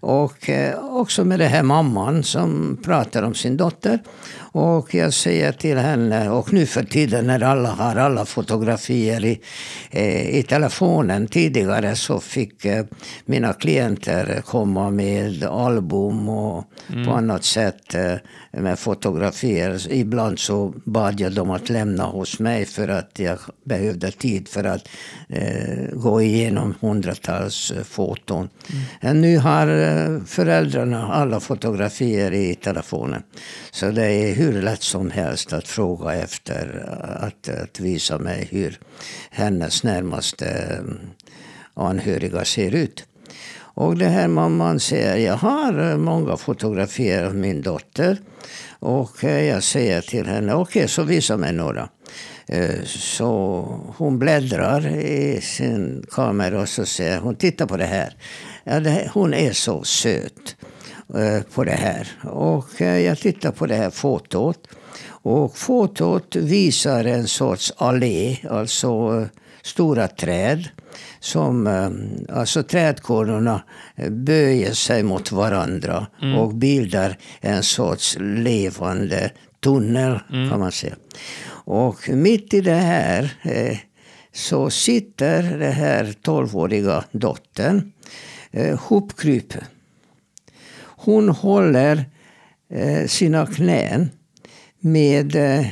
Och 0.00 0.50
eh, 0.50 0.78
också 0.84 1.24
med 1.24 1.38
den 1.38 1.48
här 1.48 1.62
mamman 1.62 2.22
som 2.22 2.78
pratar 2.84 3.22
om 3.22 3.34
sin 3.34 3.56
dotter. 3.56 3.98
Och 4.52 4.94
jag 4.94 5.14
säger 5.14 5.52
till 5.52 5.78
henne, 5.78 6.30
och 6.30 6.52
nu 6.52 6.66
för 6.66 6.82
tiden 6.82 7.26
när 7.26 7.42
alla 7.42 7.68
har 7.68 7.96
alla 7.96 8.24
fotografier 8.24 9.24
i, 9.24 9.40
eh, 9.90 10.36
i 10.38 10.42
telefonen. 10.42 11.26
Tidigare 11.26 11.96
så 11.96 12.20
fick 12.20 12.64
eh, 12.64 12.84
mina 13.24 13.52
klienter 13.52 14.42
komma 14.44 14.90
med 14.90 15.44
album 15.44 16.28
och 16.28 16.64
mm. 16.92 17.06
på 17.06 17.12
annat 17.12 17.44
sätt 17.44 17.94
med 18.50 18.78
fotografier. 18.78 19.92
Ibland 19.92 20.38
så 20.38 20.74
bad 20.84 21.20
jag 21.20 21.32
dem 21.32 21.50
att 21.50 21.68
lämna 21.68 22.04
hos 22.04 22.38
mig 22.38 22.64
för 22.64 22.88
att 22.88 23.18
jag 23.18 23.38
behövde 23.64 24.10
tid 24.10 24.48
för 24.48 24.64
att 24.64 24.88
eh, 25.28 25.88
gå 25.92 26.22
igenom 26.22 26.74
hundratals 26.80 27.72
foton. 27.84 28.48
Mm. 29.02 29.20
Nu 29.20 29.38
har 29.38 29.66
föräldrarna 30.26 31.12
alla 31.12 31.40
fotografier 31.40 32.32
i 32.32 32.54
telefonen. 32.54 33.22
Så 33.70 33.90
det 33.90 34.12
är 34.12 34.34
hur 34.34 34.62
lätt 34.62 34.82
som 34.82 35.10
helst 35.10 35.52
att 35.52 35.68
fråga 35.68 36.14
efter, 36.14 36.94
att, 37.20 37.48
att 37.48 37.80
visa 37.80 38.18
mig 38.18 38.48
hur 38.50 38.78
hennes 39.30 39.84
närmaste 39.84 40.78
anhöriga 41.74 42.44
ser 42.44 42.74
ut. 42.74 43.04
Och 43.80 43.96
det 43.96 44.08
här 44.08 44.28
mamman 44.28 44.80
säger, 44.80 45.16
jag 45.16 45.36
har 45.36 45.90
eh, 45.90 45.96
många 45.96 46.36
fotografier 46.36 47.24
av 47.24 47.34
min 47.34 47.62
dotter. 47.62 48.18
Och 48.78 49.24
eh, 49.24 49.44
jag 49.44 49.62
säger 49.62 50.00
till 50.00 50.26
henne, 50.26 50.54
okej 50.54 50.80
okay, 50.80 50.88
så 50.88 51.02
visa 51.02 51.36
mig 51.36 51.52
några. 51.52 51.88
Eh, 52.46 52.84
så 52.86 53.36
hon 53.96 54.18
bläddrar 54.18 54.86
i 54.96 55.40
sin 55.40 56.04
kamera 56.10 56.60
och 56.60 56.68
så 56.68 56.86
säger 56.86 57.18
hon, 57.18 57.36
titta 57.36 57.66
på 57.66 57.76
det 57.76 57.86
här. 57.86 58.16
Ja, 58.64 58.80
det, 58.80 59.10
hon 59.14 59.34
är 59.34 59.52
så 59.52 59.84
söt 59.84 60.56
på 61.54 61.64
det 61.64 61.70
här. 61.70 62.08
Och 62.22 62.80
jag 62.80 63.18
tittar 63.18 63.50
på 63.52 63.66
det 63.66 63.74
här 63.74 63.90
fotot. 63.90 64.68
Och 65.08 65.56
fotot 65.56 66.36
visar 66.36 67.04
en 67.04 67.28
sorts 67.28 67.72
allé, 67.76 68.36
alltså 68.50 69.26
stora 69.68 70.08
träd. 70.08 70.68
Som, 71.20 71.66
alltså 72.28 72.62
trädkronorna 72.62 73.62
böjer 74.10 74.72
sig 74.72 75.02
mot 75.02 75.32
varandra 75.32 76.06
mm. 76.22 76.38
och 76.38 76.54
bildar 76.54 77.18
en 77.40 77.62
sorts 77.62 78.16
levande 78.20 79.30
tunnel 79.60 80.18
mm. 80.32 80.50
kan 80.50 80.60
man 80.60 80.72
säga. 80.72 80.94
Och 81.50 82.08
mitt 82.08 82.54
i 82.54 82.60
det 82.60 82.74
här 82.74 83.32
eh, 83.42 83.78
så 84.32 84.70
sitter 84.70 85.42
den 85.42 85.72
här 85.72 86.14
tolvåriga 86.22 87.04
dottern 87.12 87.92
eh, 88.50 88.78
hopkrypen. 88.78 89.64
Hon 90.80 91.28
håller 91.28 92.04
eh, 92.70 93.06
sina 93.06 93.46
knän 93.46 94.10
med 94.80 95.36
eh, 95.36 95.66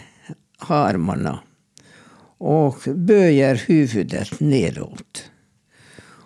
armarna 0.58 1.38
och 2.38 2.76
böjer 2.86 3.62
huvudet 3.66 4.40
nedåt. 4.40 5.30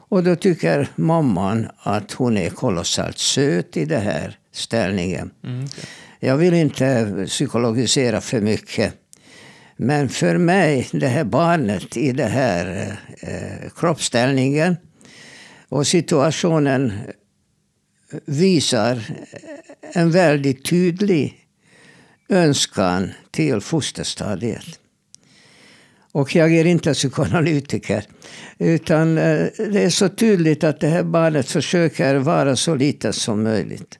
Och 0.09 0.25
då 0.25 0.37
tycker 0.37 0.89
mamman 0.97 1.69
att 1.79 2.13
hon 2.13 2.37
är 2.37 2.51
kolossalt 2.51 3.19
söt 3.19 3.77
i 3.77 3.85
den 3.85 4.03
här 4.03 4.39
ställningen. 4.53 5.31
Mm, 5.45 5.65
okay. 5.65 5.85
Jag 6.21 6.37
vill 6.37 6.55
inte 6.55 7.15
psykologisera 7.27 8.21
för 8.21 8.41
mycket. 8.41 8.95
Men 9.77 10.09
för 10.09 10.39
mig, 10.39 10.89
det 10.93 11.09
här 11.09 11.25
barnet 11.25 11.97
i 11.97 12.13
den 12.13 12.31
här 12.31 12.97
eh, 13.21 13.71
kroppsställningen 13.77 14.77
Och 15.69 15.87
situationen 15.87 16.93
visar 18.25 19.03
en 19.95 20.11
väldigt 20.11 20.65
tydlig 20.65 21.47
önskan 22.29 23.13
till 23.31 23.61
fosterstadiet. 23.61 24.80
Och 26.13 26.37
jag 26.37 26.53
är 26.53 26.65
inte 26.65 26.95
psykoanalytiker. 26.95 28.05
Utan 28.59 29.19
eh, 29.19 29.47
det 29.57 29.83
är 29.83 29.91
så 29.91 30.09
tydligt 30.09 30.65
att 30.65 30.81
det 30.81 30.89
här 30.89 31.03
barnet 31.03 31.51
försöker 31.51 32.15
vara 32.15 32.57
så 32.57 32.75
litet 32.75 33.15
som 33.15 33.43
möjligt. 33.43 33.99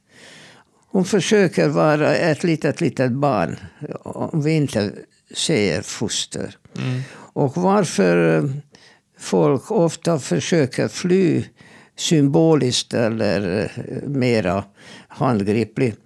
Hon 0.91 1.05
försöker 1.05 1.69
vara 1.69 2.17
ett 2.17 2.45
litet, 2.45 2.81
litet 2.81 3.13
barn. 3.13 3.57
Om 4.03 4.43
vi 4.43 4.53
inte 4.53 4.93
säger 5.35 5.83
foster. 5.83 6.57
Mm. 6.79 7.01
Och 7.13 7.57
varför 7.57 8.39
eh, 8.39 8.51
folk 9.19 9.71
ofta 9.71 10.19
försöker 10.19 10.89
fly 10.89 11.45
symboliskt 11.97 12.95
eller 12.95 13.71
eh, 13.77 14.09
mera 14.09 14.65
handgripligt 15.09 15.99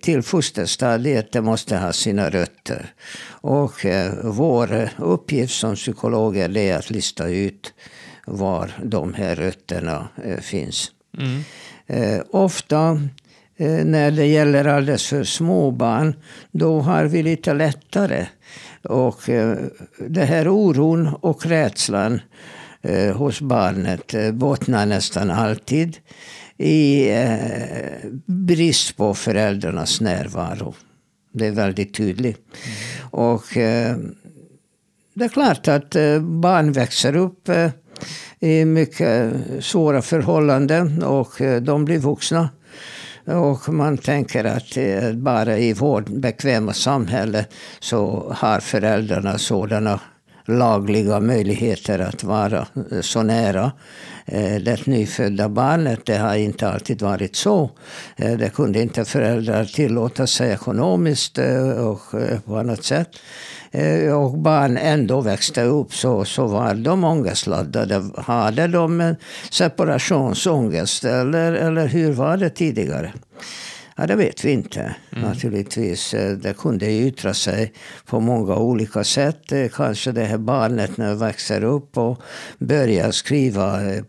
till 0.00 0.22
fosterstadiet, 0.22 1.32
det 1.32 1.42
måste 1.42 1.76
ha 1.76 1.92
sina 1.92 2.30
rötter. 2.30 2.94
Och 3.42 3.86
vår 4.22 4.88
uppgift 4.98 5.54
som 5.54 5.74
psykologer 5.74 6.56
är 6.56 6.76
att 6.76 6.90
lista 6.90 7.28
ut 7.28 7.74
var 8.26 8.70
de 8.84 9.14
här 9.14 9.36
rötterna 9.36 10.08
finns. 10.40 10.90
Mm. 11.18 11.42
Ofta 12.30 13.00
Eh, 13.60 13.84
när 13.84 14.10
det 14.10 14.26
gäller 14.26 14.64
alldeles 14.64 15.06
för 15.06 15.24
små 15.24 15.70
barn, 15.70 16.14
då 16.50 16.80
har 16.80 17.04
vi 17.04 17.22
lite 17.22 17.54
lättare. 17.54 18.26
Och 18.82 19.28
eh, 19.28 19.58
det 20.08 20.24
här 20.24 20.48
oron 20.48 21.14
och 21.20 21.46
rädslan 21.46 22.20
eh, 22.82 23.16
hos 23.16 23.40
barnet 23.40 24.34
bottnar 24.34 24.86
nästan 24.86 25.30
alltid 25.30 25.96
i 26.58 27.08
brist 28.26 28.96
på 28.96 29.14
föräldrarnas 29.14 30.00
närvaro. 30.00 30.74
Det 31.32 31.46
är 31.46 31.50
väldigt 31.50 31.94
tydligt. 31.94 32.38
Mm. 32.38 33.08
Och 33.10 33.56
eh, 33.56 33.96
det 35.14 35.24
är 35.24 35.28
klart 35.28 35.68
att 35.68 35.96
eh, 35.96 36.20
barn 36.20 36.72
växer 36.72 37.16
upp 37.16 37.48
eh, 37.48 37.70
i 38.40 38.64
mycket 38.64 39.32
svåra 39.60 40.02
förhållanden 40.02 41.02
och 41.02 41.32
de 41.62 41.84
blir 41.84 41.98
vuxna. 41.98 42.50
Och 43.24 43.74
man 43.74 43.98
tänker 43.98 44.44
att 44.44 44.76
bara 45.14 45.58
i 45.58 45.72
vårt 45.72 46.08
bekväma 46.08 46.72
samhälle 46.72 47.46
så 47.80 48.32
har 48.36 48.60
föräldrarna 48.60 49.38
sådana 49.38 50.00
lagliga 50.44 51.20
möjligheter 51.20 51.98
att 51.98 52.24
vara 52.24 52.66
eh, 52.90 53.00
så 53.00 53.22
nära 53.22 53.72
eh, 54.26 54.54
det 54.54 54.86
nyfödda 54.86 55.48
barnet. 55.48 56.06
Det 56.06 56.16
har 56.16 56.34
inte 56.34 56.68
alltid 56.68 57.02
varit 57.02 57.36
så. 57.36 57.70
Eh, 58.16 58.38
det 58.38 58.54
kunde 58.54 58.82
inte 58.82 59.04
föräldrar 59.04 59.64
tillåta 59.64 60.26
sig 60.26 60.50
ekonomiskt 60.52 61.38
och 61.78 62.00
på 62.44 62.56
annat 62.56 62.84
sätt. 62.84 63.08
Och 64.14 64.38
barn 64.38 64.76
ändå 64.76 65.20
växte 65.20 65.62
upp 65.62 65.94
så, 65.94 66.24
så 66.24 66.46
var 66.46 66.74
de 66.74 67.04
ångestladdade. 67.04 68.10
Hade 68.16 68.66
de 68.66 69.00
en 69.00 69.16
separationsångest 69.50 71.04
eller, 71.04 71.52
eller 71.52 71.86
hur 71.86 72.12
var 72.12 72.36
det 72.36 72.50
tidigare? 72.50 73.12
Ja, 74.00 74.06
det 74.06 74.16
vet 74.16 74.44
vi 74.44 74.50
inte 74.50 74.80
mm. 74.80 75.28
naturligtvis. 75.28 76.10
Det 76.36 76.56
kunde 76.58 76.92
yttra 76.92 77.34
sig 77.34 77.72
på 78.06 78.20
många 78.20 78.56
olika 78.56 79.04
sätt. 79.04 79.52
Kanske 79.72 80.12
det 80.12 80.24
här 80.24 80.38
barnet 80.38 80.96
när 80.96 81.08
det 81.08 81.14
växer 81.14 81.64
upp 81.64 81.98
och 81.98 82.22
börjar 82.58 83.10
skriva 83.10 83.94
eh, 83.94 84.02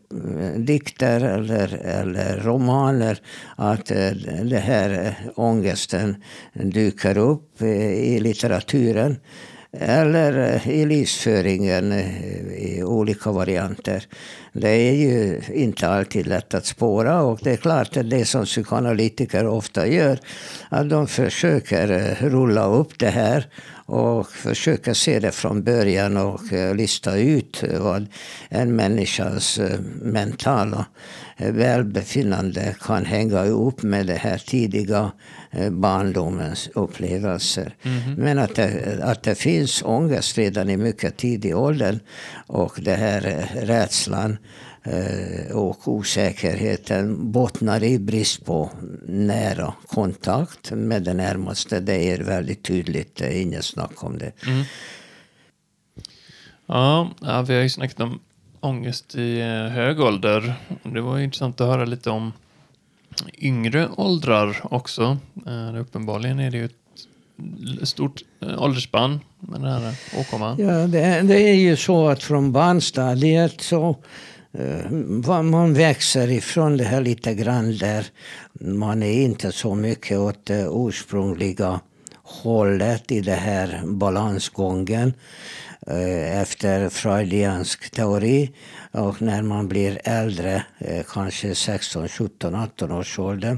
dikter 0.56 1.22
eller, 1.22 1.82
eller 1.84 2.38
romaner. 2.38 3.20
Att 3.56 3.92
eh, 3.92 4.12
det 4.44 4.62
här 4.64 5.16
ångesten 5.36 6.16
dyker 6.54 7.18
upp 7.18 7.62
i 7.62 8.20
litteraturen 8.20 9.16
eller 9.78 10.54
eh, 10.54 10.70
i 10.70 10.86
livsföringen 10.86 11.92
eh, 11.92 12.54
i 12.54 12.84
olika 12.84 13.32
varianter. 13.32 14.06
Det 14.54 14.70
är 14.70 14.94
ju 14.94 15.42
inte 15.54 15.88
alltid 15.88 16.28
lätt 16.28 16.54
att 16.54 16.66
spåra 16.66 17.22
och 17.22 17.40
det 17.44 17.52
är 17.52 17.58
klart 17.58 17.98
att 17.98 18.10
det 18.10 18.26
som 18.26 18.46
psykoanalytiker 18.46 19.48
ofta 19.48 19.88
gör, 19.88 20.20
att 20.70 20.90
de 20.90 21.08
försöker 21.08 21.92
eh, 21.92 22.30
rulla 22.30 22.66
upp 22.66 23.00
det 23.00 23.10
här 23.10 23.48
och 23.86 24.32
försöka 24.32 24.94
se 24.94 25.20
det 25.20 25.32
från 25.32 25.64
början 25.64 26.18
och 26.18 26.42
lista 26.76 27.18
ut 27.18 27.64
vad 27.80 28.08
en 28.50 28.76
människas 28.76 29.60
mentala 30.02 30.86
välbefinnande 31.50 32.76
kan 32.82 33.06
hänga 33.06 33.46
ihop 33.46 33.84
med 33.84 34.08
det 34.08 34.14
här 34.14 34.38
tidiga 34.38 35.12
Eh, 35.54 35.70
barndomens 35.70 36.70
upplevelser. 36.74 37.76
Mm. 37.84 38.14
Men 38.14 38.40
att 38.40 38.56
det, 38.56 39.00
att 39.04 39.24
det 39.24 39.36
finns 39.36 39.84
ångest 39.84 40.38
redan 40.38 40.70
i 40.70 40.78
mycket 40.78 41.18
tidig 41.18 41.58
ålder 41.58 42.00
och 42.48 42.80
det 42.82 42.96
här 42.96 43.28
eh, 43.28 43.66
rädslan 43.66 44.38
eh, 44.84 45.56
och 45.56 45.88
osäkerheten 45.88 47.32
bottnar 47.32 47.84
i 47.84 48.00
brist 48.00 48.46
på 48.46 48.70
nära 49.08 49.74
kontakt 49.88 50.72
med 50.72 51.04
det 51.04 51.14
närmaste. 51.14 51.80
Det 51.80 52.12
är 52.12 52.24
väldigt 52.24 52.64
tydligt, 52.64 53.16
det 53.16 53.26
är 53.26 53.42
inget 53.42 53.66
snack 53.66 54.04
om 54.04 54.18
det. 54.18 54.32
Mm. 54.48 54.64
Ja, 56.66 57.12
ja, 57.22 57.42
vi 57.42 57.54
har 57.54 57.62
ju 57.62 57.70
snackat 57.70 58.00
om 58.00 58.20
ångest 58.62 59.16
i 59.16 59.40
eh, 59.40 59.48
hög 59.48 60.00
ålder. 60.00 60.54
Det 60.84 61.02
var 61.02 61.20
intressant 61.20 61.62
att 61.62 61.68
höra 61.68 61.86
lite 61.86 62.10
om 62.10 62.34
yngre 63.38 63.90
åldrar 63.98 64.62
också. 64.64 65.18
Eh, 65.48 65.82
uppenbarligen 65.82 66.40
är 66.40 66.52
det 66.52 66.58
ju 66.58 66.66
ett 66.66 67.88
stort 67.88 68.22
eh, 68.42 68.64
åldersspann 68.64 69.20
med 69.40 69.62
den 69.62 69.72
här 69.72 69.96
åkomman. 70.20 70.56
Ja, 70.60 70.88
det, 70.88 71.22
det, 71.22 71.50
är 71.50 71.56
ju 71.56 71.76
så 71.76 72.08
att 72.08 72.24
från 72.24 72.52
barnstadiet 72.52 73.62
så 73.62 73.96
eh, 74.52 74.92
man 75.42 75.74
växer 75.74 76.32
ifrån 76.32 76.78
det 76.78 76.84
här 76.84 77.02
lite 77.02 77.34
grann 77.34 77.78
där 77.78 78.06
man 78.54 79.04
är 79.04 79.24
inte 79.24 79.52
så 79.52 79.76
mycket 79.76 80.18
åt 80.18 80.46
det 80.46 80.68
ursprungliga 80.72 81.80
hållet 82.24 83.12
i 83.12 83.22
den 83.22 83.40
här 83.40 83.82
balansgången. 83.86 85.14
Eh, 85.88 86.42
efter 86.42 86.90
freudiansk 86.90 87.90
teori. 87.90 88.52
Och 88.92 89.22
när 89.22 89.42
man 89.42 89.68
blir 89.68 90.02
äldre, 90.04 90.64
eh, 90.78 91.04
kanske 91.08 91.56
16, 91.56 92.08
17, 92.08 92.56
18 92.56 92.92
års 92.92 93.20
ålder. 93.20 93.58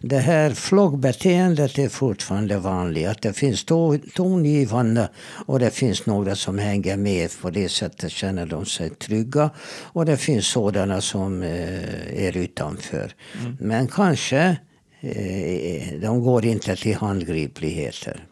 Det 0.00 0.18
här 0.18 0.50
floggbeteendet 0.50 1.78
är 1.78 1.88
fortfarande 1.88 2.58
vanligt. 2.58 3.08
Att 3.08 3.22
det 3.22 3.32
finns 3.32 3.64
tongivande 4.14 5.08
och 5.46 5.58
det 5.58 5.70
finns 5.70 6.06
några 6.06 6.36
som 6.36 6.58
hänger 6.58 6.96
med. 6.96 7.30
På 7.42 7.50
det 7.50 7.68
sättet 7.68 8.12
känner 8.12 8.46
de 8.46 8.66
sig 8.66 8.90
trygga. 8.90 9.50
Och 9.92 10.06
det 10.06 10.16
finns 10.16 10.46
sådana 10.46 11.00
som 11.00 11.42
eh, 11.42 12.26
är 12.26 12.36
utanför. 12.36 13.12
Mm. 13.40 13.56
Men 13.60 13.88
kanske 13.88 14.56
de 16.02 16.22
går 16.22 16.46
inte 16.46 16.76
till 16.76 16.96
handgripligheter. 16.96 18.29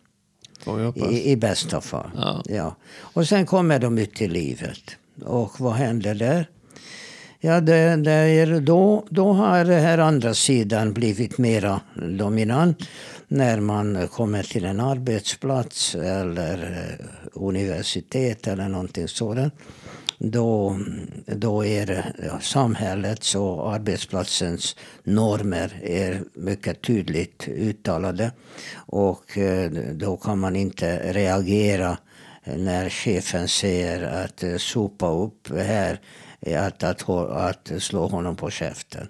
I, 1.10 1.30
I 1.30 1.36
bästa 1.36 1.80
fall. 1.80 2.10
Ja. 2.16 2.42
ja. 2.46 2.76
Och 3.00 3.28
sen 3.28 3.46
kommer 3.46 3.78
de 3.78 3.98
ut 3.98 4.22
i 4.22 4.28
livet. 4.28 4.96
Och 5.24 5.60
vad 5.60 5.72
händer 5.72 6.14
där? 6.14 6.48
Ja, 7.40 7.60
det, 7.60 7.96
det 7.96 8.12
är 8.12 8.60
då, 8.60 9.04
då 9.08 9.32
har 9.32 9.64
den 9.64 9.82
här 9.82 9.98
andra 9.98 10.34
sidan 10.34 10.92
blivit 10.92 11.38
mera 11.38 11.80
dominant. 11.94 12.78
När 13.28 13.60
man 13.60 14.08
kommer 14.08 14.42
till 14.42 14.64
en 14.64 14.80
arbetsplats 14.80 15.94
eller 15.94 16.86
eh, 17.00 17.06
universitet 17.32 18.46
eller 18.46 18.68
någonting 18.68 19.08
sådant 19.08 19.54
då, 20.18 20.78
då 21.26 21.64
är 21.64 22.14
ja, 22.26 22.40
samhällets 22.40 23.34
och 23.34 23.72
arbetsplatsens 23.74 24.76
normer 25.04 25.80
är 25.82 26.22
mycket 26.34 26.82
tydligt 26.82 27.48
uttalade. 27.48 28.32
Och 28.76 29.38
eh, 29.38 29.70
då 29.92 30.16
kan 30.16 30.38
man 30.38 30.56
inte 30.56 31.12
reagera 31.12 31.98
när 32.44 32.88
chefen 32.88 33.48
säger 33.48 34.02
att 34.02 34.42
eh, 34.42 34.56
sopa 34.56 35.10
upp 35.10 35.48
här, 35.56 36.00
att, 36.56 36.82
att, 36.82 37.08
att 37.30 37.72
slå 37.78 38.06
honom 38.06 38.36
på 38.36 38.50
käften. 38.50 39.08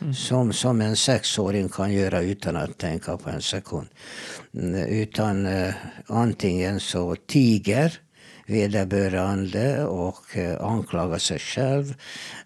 Mm. 0.00 0.14
Som, 0.14 0.52
som 0.52 0.80
en 0.80 0.96
sexåring 0.96 1.68
kan 1.68 1.92
göra 1.92 2.20
utan 2.20 2.56
att 2.56 2.78
tänka 2.78 3.16
på 3.16 3.30
en 3.30 3.42
sekund. 3.42 3.88
Utan 4.88 5.46
eh, 5.46 5.74
antingen 6.06 6.80
så 6.80 7.16
tiger 7.16 8.00
vederbörande 8.48 9.84
och 9.84 10.36
eh, 10.36 10.64
anklagar 10.64 11.18
sig 11.18 11.38
själv. 11.38 11.94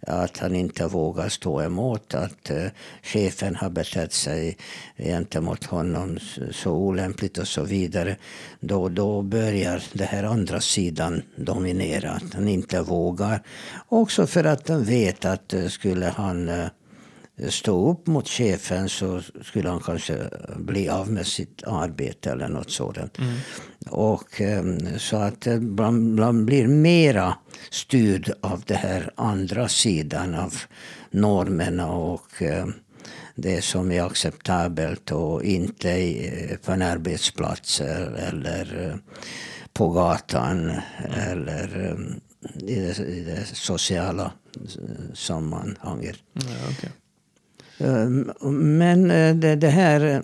Att 0.00 0.38
han 0.38 0.54
inte 0.54 0.86
vågar 0.86 1.28
stå 1.28 1.62
emot 1.62 2.14
att 2.14 2.50
eh, 2.50 2.66
chefen 3.02 3.56
har 3.56 3.70
betett 3.70 4.12
sig 4.12 4.56
gentemot 4.96 5.64
honom 5.64 6.18
så 6.50 6.72
olämpligt 6.72 7.38
och 7.38 7.48
så 7.48 7.64
vidare. 7.64 8.16
Då, 8.60 8.88
då 8.88 9.22
börjar 9.22 9.82
den 9.92 10.08
här 10.08 10.24
andra 10.24 10.60
sidan 10.60 11.22
dominera. 11.36 12.10
Att 12.10 12.34
han 12.34 12.48
inte 12.48 12.80
vågar. 12.80 13.42
Också 13.88 14.26
för 14.26 14.44
att 14.44 14.68
han 14.68 14.84
vet 14.84 15.24
att 15.24 15.52
eh, 15.52 15.66
skulle 15.66 16.06
han 16.06 16.50
stå 17.48 17.90
upp 17.90 18.06
mot 18.06 18.28
chefen 18.28 18.88
så 18.88 19.22
skulle 19.42 19.68
han 19.68 19.80
kanske 19.80 20.16
bli 20.56 20.88
av 20.88 21.10
med 21.10 21.26
sitt 21.26 21.62
arbete 21.66 22.30
eller 22.30 22.48
något 22.48 22.70
sådant. 22.70 23.18
Mm. 23.18 23.34
Och, 23.90 24.40
ehm, 24.40 24.98
så 24.98 25.16
att 25.16 25.46
man, 25.60 26.14
man 26.14 26.46
blir 26.46 26.66
mera 26.66 27.34
styrd 27.70 28.32
av 28.40 28.62
den 28.66 28.76
här 28.76 29.10
andra 29.16 29.68
sidan 29.68 30.34
av 30.34 30.54
normerna 31.10 31.92
och 31.92 32.42
ehm, 32.42 32.72
det 33.34 33.62
som 33.62 33.92
är 33.92 34.02
acceptabelt 34.02 35.12
och 35.12 35.44
inte 35.44 36.58
på 36.64 36.72
en 36.72 36.82
arbetsplats 36.82 37.80
eller 37.80 38.88
eh, 38.88 38.96
på 39.72 39.88
gatan 39.88 40.70
mm. 40.70 40.80
eller 41.30 41.90
ehm, 41.90 42.20
i 42.54 42.74
det, 42.74 42.98
i 42.98 43.20
det 43.20 43.44
sociala 43.46 44.32
sammanhanget. 45.14 46.16
Ja, 46.32 46.70
okay. 46.70 46.90
Ehm, 47.82 48.32
men 48.78 49.10
eh, 49.10 49.34
det, 49.34 49.56
det 49.56 49.68
här 49.68 50.22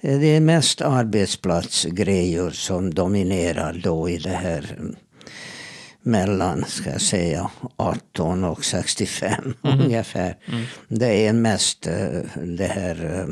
eh, 0.00 0.18
det 0.18 0.36
är 0.36 0.40
mest 0.40 0.80
arbetsplatsgrejer 0.80 2.50
som 2.50 2.94
dominerar 2.94 3.80
då 3.84 4.08
i 4.08 4.18
det 4.18 4.28
här 4.28 4.76
mm, 4.78 4.96
mellan, 6.02 6.64
ska 6.64 6.90
jag 6.90 7.00
säga, 7.00 7.50
18 7.76 8.44
och 8.44 8.64
65 8.64 9.54
mm. 9.62 9.80
ungefär. 9.80 10.36
Mm. 10.46 10.64
Det 10.88 11.26
är 11.26 11.32
mest 11.32 11.86
eh, 11.86 12.20
det 12.44 12.66
här 12.66 13.26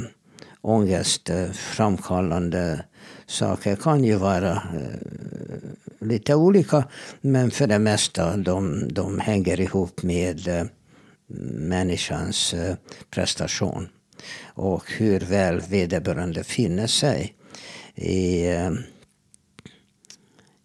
ångestframkallande 0.61 2.85
saker. 3.27 3.77
kan 3.77 4.05
ju 4.05 4.15
vara 4.15 4.63
lite 6.01 6.35
olika, 6.35 6.85
men 7.21 7.51
för 7.51 7.67
det 7.67 7.79
mesta 7.79 8.37
de, 8.37 8.89
de 8.89 9.21
hänger 9.21 9.61
ihop 9.61 10.03
med 10.03 10.69
människans 11.27 12.55
eh, 12.55 12.77
prestation. 13.11 13.89
Och 14.45 14.85
hur 14.93 15.21
väl 15.21 15.61
vederbörande 15.61 16.45
finner 16.45 16.87
sig 16.87 17.35
i, 17.95 18.47
eh, 18.47 18.71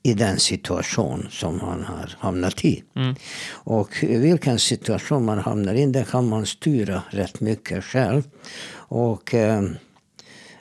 i 0.03 0.13
den 0.13 0.39
situation 0.39 1.27
som 1.31 1.59
han 1.59 1.83
har 1.83 2.15
hamnat 2.19 2.65
i. 2.65 2.83
Mm. 2.95 3.15
Och 3.51 4.03
vilken 4.03 4.59
situation 4.59 5.25
man 5.25 5.39
hamnar 5.39 5.73
i, 5.73 5.85
det 5.85 6.09
kan 6.11 6.27
man 6.27 6.45
styra 6.45 7.03
rätt 7.09 7.39
mycket 7.39 7.83
själv. 7.83 8.23
Och 8.73 9.33
eh, 9.33 9.63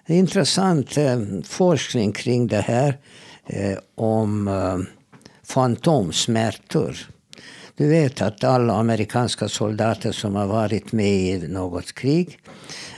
intressant 0.06 0.96
eh, 0.96 1.20
forskning 1.44 2.12
kring 2.12 2.46
det 2.46 2.60
här 2.60 2.98
eh, 3.46 3.78
om 3.94 4.48
eh, 4.48 4.78
fantomsmärtor. 5.42 6.96
Du 7.80 7.88
vet 7.88 8.22
att 8.22 8.44
alla 8.44 8.74
amerikanska 8.74 9.48
soldater 9.48 10.12
som 10.12 10.36
har 10.36 10.46
varit 10.46 10.92
med 10.92 11.14
i 11.14 11.48
något 11.48 11.92
krig 11.92 12.38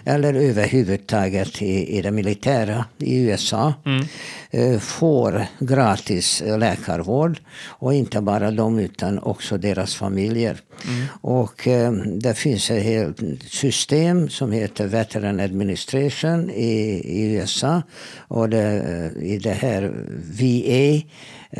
eller 0.04 0.34
överhuvudtaget 0.34 1.62
i, 1.62 1.98
i 1.98 2.02
det 2.02 2.10
militära 2.10 2.84
i 2.98 3.24
USA 3.24 3.74
mm. 3.84 4.06
eh, 4.50 4.80
får 4.80 5.46
gratis 5.58 6.42
läkarvård. 6.46 7.40
Och 7.66 7.94
inte 7.94 8.20
bara 8.20 8.50
de 8.50 8.78
utan 8.78 9.18
också 9.18 9.58
deras 9.58 9.94
familjer. 9.94 10.60
Mm. 10.88 11.06
Och 11.20 11.68
eh, 11.68 11.92
det 11.92 12.34
finns 12.34 12.70
ett 12.70 12.82
helt 12.82 13.42
system 13.42 14.28
som 14.28 14.52
heter 14.52 14.86
Veteran 14.86 15.40
Administration 15.40 16.50
i, 16.50 17.02
i 17.04 17.32
USA. 17.32 17.82
Och 18.18 18.48
det, 18.48 19.12
i 19.22 19.38
det 19.38 19.52
här 19.52 19.92
VA 20.40 21.02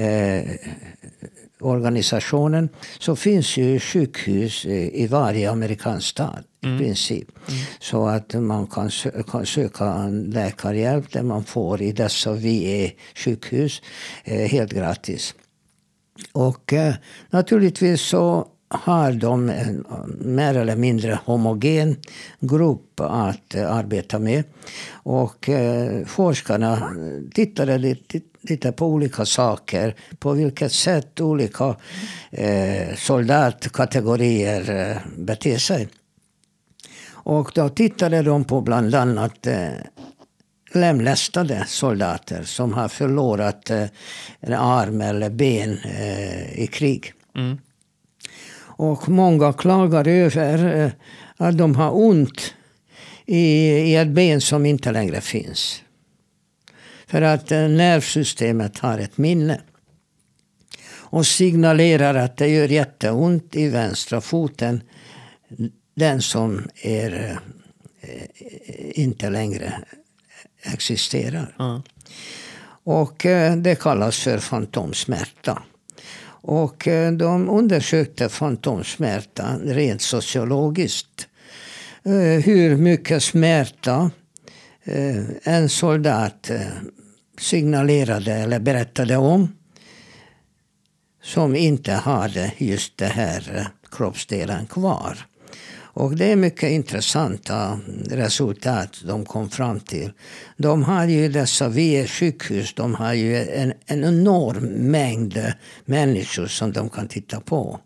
eh, 0.02 0.42
organisationen 1.62 2.68
så 2.98 3.16
finns 3.16 3.57
ju 3.57 3.81
sjukhus 3.81 4.66
i 4.66 5.07
varje 5.07 5.51
amerikansk 5.51 6.09
stad 6.09 6.44
mm. 6.64 6.75
i 6.75 6.79
princip. 6.79 7.29
Mm. 7.48 7.61
Så 7.81 8.07
att 8.07 8.35
man 8.35 8.66
kan, 8.66 8.90
sö 8.90 9.22
kan 9.22 9.46
söka 9.46 10.09
läkarhjälp 10.09 11.12
där 11.12 11.22
man 11.22 11.44
får 11.44 11.83
i 11.83 11.92
dessa 11.92 12.33
VE-sjukhus 12.33 13.83
eh, 14.25 14.48
helt 14.48 14.72
gratis. 14.72 15.35
Och 16.33 16.72
eh, 16.72 16.94
naturligtvis 17.31 18.01
så 18.01 18.48
har 18.72 19.12
de 19.12 19.48
en 19.50 19.85
mer 20.18 20.54
eller 20.54 20.76
mindre 20.76 21.18
homogen 21.24 21.96
grupp 22.40 23.00
att 23.00 23.54
eh, 23.54 23.72
arbeta 23.72 24.18
med. 24.18 24.44
Och 24.92 25.48
eh, 25.48 26.04
forskarna 26.06 26.72
eh, 26.72 27.30
tittade 27.35 27.78
lite, 27.78 28.72
på 28.72 28.87
olika 28.87 29.24
saker. 29.24 29.94
På 30.18 30.32
vilket 30.32 30.72
sätt 30.72 31.20
olika 31.20 31.76
eh, 32.30 32.94
soldatkategorier 32.96 34.90
eh, 34.90 34.96
beter 35.16 35.58
sig. 35.58 35.88
Och 37.11 37.52
då 37.54 37.68
tittade 37.68 38.22
de 38.22 38.44
på 38.44 38.61
bland 38.61 38.94
annat 38.94 39.46
eh, 39.46 39.68
lemlästade 40.74 41.64
soldater 41.66 42.42
som 42.42 42.72
har 42.72 42.88
förlorat 42.88 43.70
en 44.40 44.52
arm 44.54 45.00
eller 45.00 45.30
ben 45.30 45.78
i 46.54 46.68
krig. 46.72 47.12
Mm. 47.37 47.58
Och 48.82 49.08
många 49.08 49.52
klagar 49.52 50.08
över 50.08 50.84
eh, 50.84 50.90
att 51.36 51.58
de 51.58 51.74
har 51.74 51.96
ont 51.96 52.54
i, 53.26 53.38
i 53.38 53.96
ett 53.96 54.08
ben 54.08 54.40
som 54.40 54.66
inte 54.66 54.92
längre 54.92 55.20
finns. 55.20 55.82
För 57.06 57.22
att 57.22 57.52
eh, 57.52 57.68
nervsystemet 57.68 58.78
har 58.78 58.98
ett 58.98 59.18
minne. 59.18 59.60
Och 60.90 61.26
signalerar 61.26 62.14
att 62.14 62.36
det 62.36 62.48
gör 62.48 62.68
jätteont 62.68 63.56
i 63.56 63.68
vänstra 63.68 64.20
foten. 64.20 64.82
Den 65.94 66.22
som 66.22 66.68
är, 66.82 67.38
eh, 68.00 69.00
inte 69.00 69.30
längre 69.30 69.72
existerar. 70.62 71.56
Mm. 71.58 71.82
Och 72.84 73.26
det 73.56 73.80
kallas 73.80 74.18
för 74.18 74.38
fantomsmärta. 74.38 75.62
Och 76.42 76.88
eh, 76.88 77.12
de 77.12 77.48
undersökte 77.48 78.28
fantomsmärta 78.28 79.59
rent 79.64 80.02
sociologiskt. 80.02 81.28
Eh, 82.05 82.44
hur 82.44 82.76
mycket 82.76 83.22
smärta 83.22 84.11
eh, 84.85 85.24
en 85.42 85.68
soldat 85.68 86.50
signalerade 87.38 88.33
eller 88.33 88.61
berättade 88.61 89.16
om 89.16 89.48
som 91.22 91.57
inte 91.57 91.92
hade 91.92 92.52
just 92.59 92.98
den 92.98 93.11
här 93.11 93.68
kroppsdelen 93.90 94.66
kvar. 94.66 95.18
Och 95.94 96.16
det 96.16 96.33
är 96.33 96.37
mycket 96.37 96.70
intressanta 96.70 97.81
resultat 98.11 99.02
de 99.05 99.24
kom 99.24 99.50
fram 99.50 99.81
till. 99.81 100.12
De 100.57 100.83
har 100.83 101.05
ju 101.05 101.28
dessa 101.28 101.68
VE-sjukhus, 101.68 102.74
de 102.74 102.94
har 102.94 103.12
ju 103.12 103.48
en, 103.48 103.72
en 103.87 104.05
enorm 104.05 104.64
mängd 104.66 105.52
människor 105.85 106.46
som 106.46 106.72
de 106.72 106.88
kan 106.88 107.09
titta 107.09 107.40
på. 107.40 107.81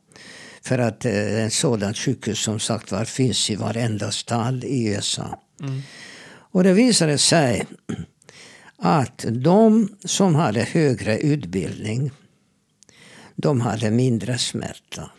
För 0.63 0.79
att 0.79 1.05
eh, 1.05 1.45
en 1.45 1.51
sådan 1.51 1.95
sjukhus 1.95 2.39
som 2.39 2.61
sagt 2.61 2.93
var 2.93 3.05
finns 3.05 3.51
i 3.51 3.57
varenda 3.57 4.11
stad 4.11 4.65
i 4.65 4.89
USA. 4.89 5.41
Mm. 5.61 5.83
Och 6.29 6.65
det 6.65 6.73
visade 6.73 7.19
sig 7.19 7.67
att 8.79 9.25
de 9.31 9.89
som 10.05 10.35
hade 10.35 10.61
högre 10.61 11.19
utbildning, 11.19 12.11
de 13.37 13.61
hade 13.61 13.91
mindre 13.91 14.39
smärta. 14.39 15.11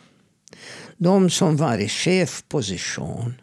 De 0.98 1.30
som 1.30 1.56
var 1.56 1.78
i 1.78 1.88
chefposition 1.88 3.34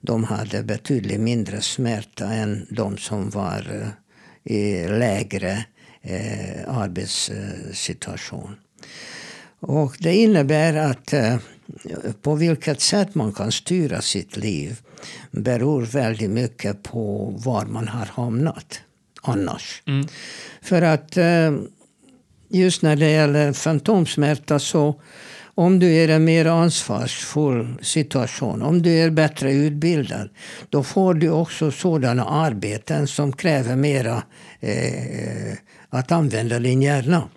de 0.00 0.24
hade 0.24 0.62
betydligt 0.62 1.20
mindre 1.20 1.60
smärta 1.60 2.24
än 2.24 2.66
de 2.70 2.98
som 2.98 3.30
var 3.30 3.82
eh, 3.82 3.88
i 4.54 4.88
lägre 4.88 5.64
eh, 6.02 6.78
arbetssituation. 6.78 8.56
Och 9.60 9.96
det 9.98 10.16
innebär 10.16 10.74
att 10.74 11.12
eh, 11.12 11.36
på 12.22 12.34
vilket 12.34 12.80
sätt 12.80 13.14
man 13.14 13.32
kan 13.32 13.52
styra 13.52 14.02
sitt 14.02 14.36
liv 14.36 14.80
beror 15.30 15.82
väldigt 15.82 16.30
mycket 16.30 16.82
på 16.82 17.34
var 17.44 17.64
man 17.64 17.88
har 17.88 18.06
hamnat 18.06 18.80
annars. 19.22 19.82
Mm. 19.86 20.06
För 20.62 20.82
att 20.82 21.16
eh, 21.16 21.52
just 22.48 22.82
när 22.82 22.96
det 22.96 23.10
gäller 23.10 23.52
fantomsmärta 23.52 24.58
så 24.58 25.00
om 25.58 25.78
du 25.78 25.94
är 25.94 26.08
en 26.08 26.24
mer 26.24 26.44
ansvarsfull 26.44 27.78
situation, 27.82 28.62
om 28.62 28.82
du 28.82 28.90
är 28.90 29.10
bättre 29.10 29.52
utbildad, 29.52 30.28
då 30.70 30.82
får 30.82 31.14
du 31.14 31.30
också 31.30 31.70
sådana 31.70 32.24
arbeten 32.24 33.06
som 33.06 33.32
kräver 33.32 33.76
mera 33.76 34.22
eh, 34.60 35.52
att 35.90 36.12
använda 36.12 36.58
din 36.58 36.82
hjärna. 36.82 37.28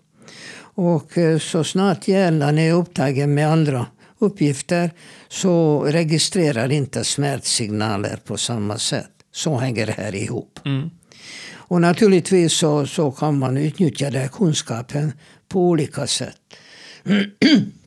Och 0.76 1.18
eh, 1.18 1.40
så 1.40 1.64
snart 1.64 2.08
hjärnan 2.08 2.58
är 2.58 2.74
upptagen 2.74 3.34
med 3.34 3.52
andra 3.52 3.86
uppgifter 4.20 4.92
så 5.30 5.84
registrerar 5.84 6.72
inte 6.72 7.04
smärtsignaler 7.04 8.20
på 8.26 8.38
samma 8.38 8.78
sätt. 8.78 9.12
Så 9.32 9.58
hänger 9.58 9.86
det 9.86 9.96
här 9.98 10.16
ihop. 10.16 10.60
Mm. 10.66 10.90
Och 11.54 11.82
naturligtvis 11.82 12.54
så, 12.54 12.86
så 12.86 13.12
kan 13.12 13.40
man 13.40 13.58
utnyttja 13.58 14.10
den 14.10 14.30
kunskapen 14.30 15.14
på 15.48 15.60
olika 15.70 16.08
sätt. 16.08 16.38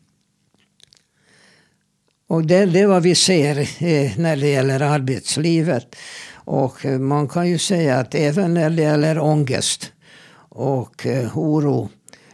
Och 2.34 2.44
det, 2.44 2.66
det 2.66 2.80
är 2.80 2.86
vad 2.86 3.02
vi 3.02 3.14
ser 3.14 3.58
eh, 3.58 4.18
när 4.18 4.36
det 4.36 4.48
gäller 4.48 4.80
arbetslivet. 4.80 5.96
Och 6.34 6.84
eh, 6.84 6.98
man 6.98 7.28
kan 7.28 7.48
ju 7.48 7.58
säga 7.58 7.98
att 7.98 8.14
även 8.14 8.54
när 8.54 8.70
det 8.70 8.82
gäller 8.82 9.18
ångest 9.18 9.92
och 10.48 11.06
eh, 11.06 11.38
oro 11.38 11.88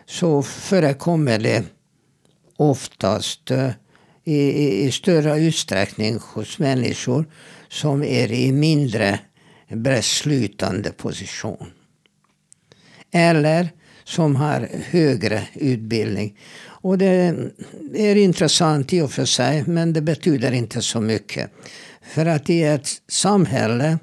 så 0.06 0.42
förekommer 0.42 1.38
det 1.38 1.64
oftast 2.56 3.50
i, 4.24 4.34
i, 4.34 4.84
i 4.84 4.92
större 4.92 5.38
utsträckning 5.38 6.18
hos 6.34 6.58
människor 6.58 7.24
som 7.68 8.02
är 8.02 8.32
i 8.32 8.52
mindre 8.52 9.18
beslutande 9.68 10.90
position. 10.90 11.66
Eller 13.12 13.68
som 14.04 14.36
har 14.36 14.68
högre 14.90 15.42
utbildning. 15.54 16.36
Och 16.82 16.98
det 16.98 17.34
är 17.94 18.16
intressant 18.16 18.92
i 18.92 19.00
och 19.00 19.12
för 19.12 19.24
sig, 19.24 19.64
men 19.66 19.92
det 19.92 20.00
betyder 20.00 20.52
inte 20.52 20.82
så 20.82 21.00
mycket. 21.00 21.50
För 22.14 22.26
att 22.26 22.50
i 22.50 22.62
ett 22.62 22.88
samhälle, 23.08 23.98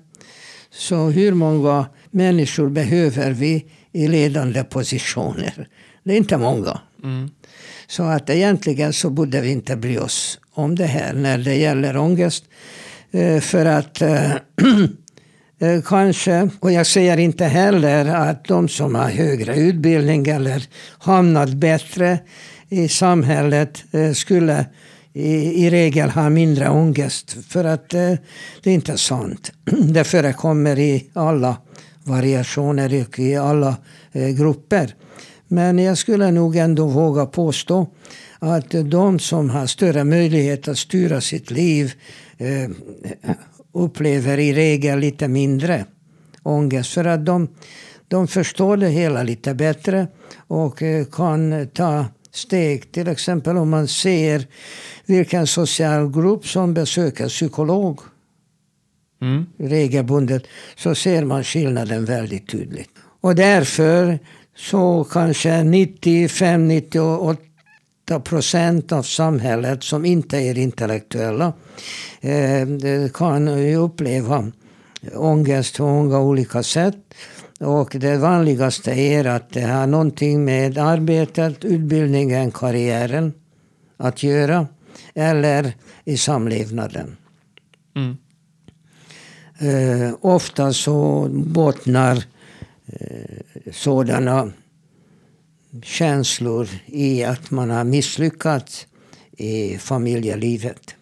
så 0.72 1.10
hur 1.10 1.34
många 1.34 1.86
människor 2.12 2.70
behöver 2.70 3.32
vi 3.32 3.66
i 3.92 4.08
ledande 4.08 4.63
positioner? 4.63 5.68
Det 6.04 6.13
är 6.13 6.18
inte 6.18 6.38
många. 6.38 6.80
Mm. 7.04 7.30
Så 7.88 8.04
att 8.04 8.30
egentligen 8.30 8.94
så 8.94 9.10
borde 9.10 9.42
vi 9.42 9.52
inte 9.52 9.76
bry 9.76 9.98
oss 9.98 10.40
om 10.54 10.76
det 10.76 10.86
här 10.86 11.13
när 11.13 11.38
det 11.38 11.56
gäller 11.56 11.98
ångest. 11.98 12.44
Eh, 13.12 13.40
för 13.40 13.66
att 13.66 14.02
eh, 14.02 14.32
eh, 15.60 15.82
kanske, 15.86 16.50
och 16.60 16.72
jag 16.72 16.88
säger 16.88 17.18
inte 17.18 17.46
heller 17.46 18.06
att 18.06 18.46
de 18.46 18.70
som 18.70 18.96
har 18.96 19.10
högre 19.10 19.56
utbildning 19.56 20.28
eller 20.28 20.63
hamnat 21.00 21.54
bättre 21.54 22.20
i 22.69 22.88
samhället 22.88 23.84
eh, 23.91 24.12
skulle 24.12 24.65
i, 25.13 25.65
i 25.65 25.69
regel 25.69 26.10
ha 26.10 26.30
mindre 26.30 26.69
ångest. 26.69 27.38
För 27.47 27.63
att 27.63 27.93
eh, 27.93 28.13
det 28.63 28.69
är 28.69 28.73
inte 28.73 28.97
sant. 28.97 29.51
Det 29.65 30.03
förekommer 30.03 30.80
i 30.80 31.10
alla 31.13 31.58
variationer 32.03 33.06
och 33.08 33.19
i 33.19 33.36
alla 33.36 33.75
eh, 34.12 34.30
grupper. 34.30 34.95
Men 35.47 35.80
jag 35.80 35.97
skulle 35.97 36.32
nog 36.32 36.56
ändå 36.56 36.88
våga 36.88 37.25
påstå 37.25 37.88
att 38.39 38.75
de 38.86 39.19
som 39.19 39.49
har 39.49 39.65
större 39.65 40.03
möjlighet 40.03 40.67
att 40.67 40.77
styra 40.77 41.21
sitt 41.21 41.51
liv 41.51 41.93
upplever 43.73 44.38
i 44.38 44.53
regel 44.53 44.99
lite 44.99 45.27
mindre 45.27 45.86
ångest. 46.43 46.93
För 46.93 47.06
att 47.06 47.25
de, 47.25 47.47
de 48.08 48.27
förstår 48.27 48.77
det 48.77 48.89
hela 48.89 49.23
lite 49.23 49.53
bättre 49.53 50.08
och 50.47 50.80
kan 51.12 51.67
ta 51.73 52.06
steg. 52.38 52.91
Till 52.91 53.08
exempel 53.08 53.58
om 53.58 53.69
man 53.69 53.88
ser 53.88 54.47
vilken 55.06 55.47
social 55.47 56.12
grupp 56.12 56.47
som 56.47 56.73
besöker 56.73 57.28
psykolog 57.28 58.00
mm. 59.21 59.45
regelbundet 59.58 60.43
så 60.76 60.95
ser 60.95 61.26
man 61.26 61.43
skillnaden 61.43 62.06
väldigt 62.06 62.50
tydligt. 62.50 62.89
Och 63.21 63.36
därför 63.36 64.19
så 64.56 65.04
kanske 65.04 65.50
95-98 65.50 67.38
procent 68.23 68.91
av 68.91 69.04
samhället 69.04 69.84
som 69.84 70.06
inte 70.06 70.38
är 70.38 70.58
intellektuella 70.58 71.54
eh, 72.21 72.67
kan 73.13 73.47
uppleva 73.76 74.52
ångest 75.13 75.78
på 75.78 75.84
många 75.84 76.19
olika 76.19 76.63
sätt. 76.63 76.95
Och 77.60 77.96
det 78.00 78.17
vanligaste 78.17 78.91
är 78.91 79.26
att 79.26 79.50
det 79.50 79.62
har 79.62 79.88
någonting 79.88 80.46
med 80.46 80.78
arbetet, 80.78 81.65
utbildningen, 81.65 82.52
karriären 82.52 83.34
att 83.98 84.24
göra. 84.24 84.67
Eller 85.13 85.74
i 86.06 86.17
samlevnaden. 86.17 87.17
Mm. 87.96 88.17
Eh, 89.60 90.15
ofta 90.22 90.74
så 90.74 91.28
bottnar 91.32 92.24
eh, 92.86 93.72
sådana 93.72 94.52
känslor 95.84 96.67
i 96.86 97.24
att 97.24 97.52
man 97.52 97.70
har 97.70 97.84
misslyckats 97.84 98.88
i 99.32 99.78
familjelivet. 99.78 100.96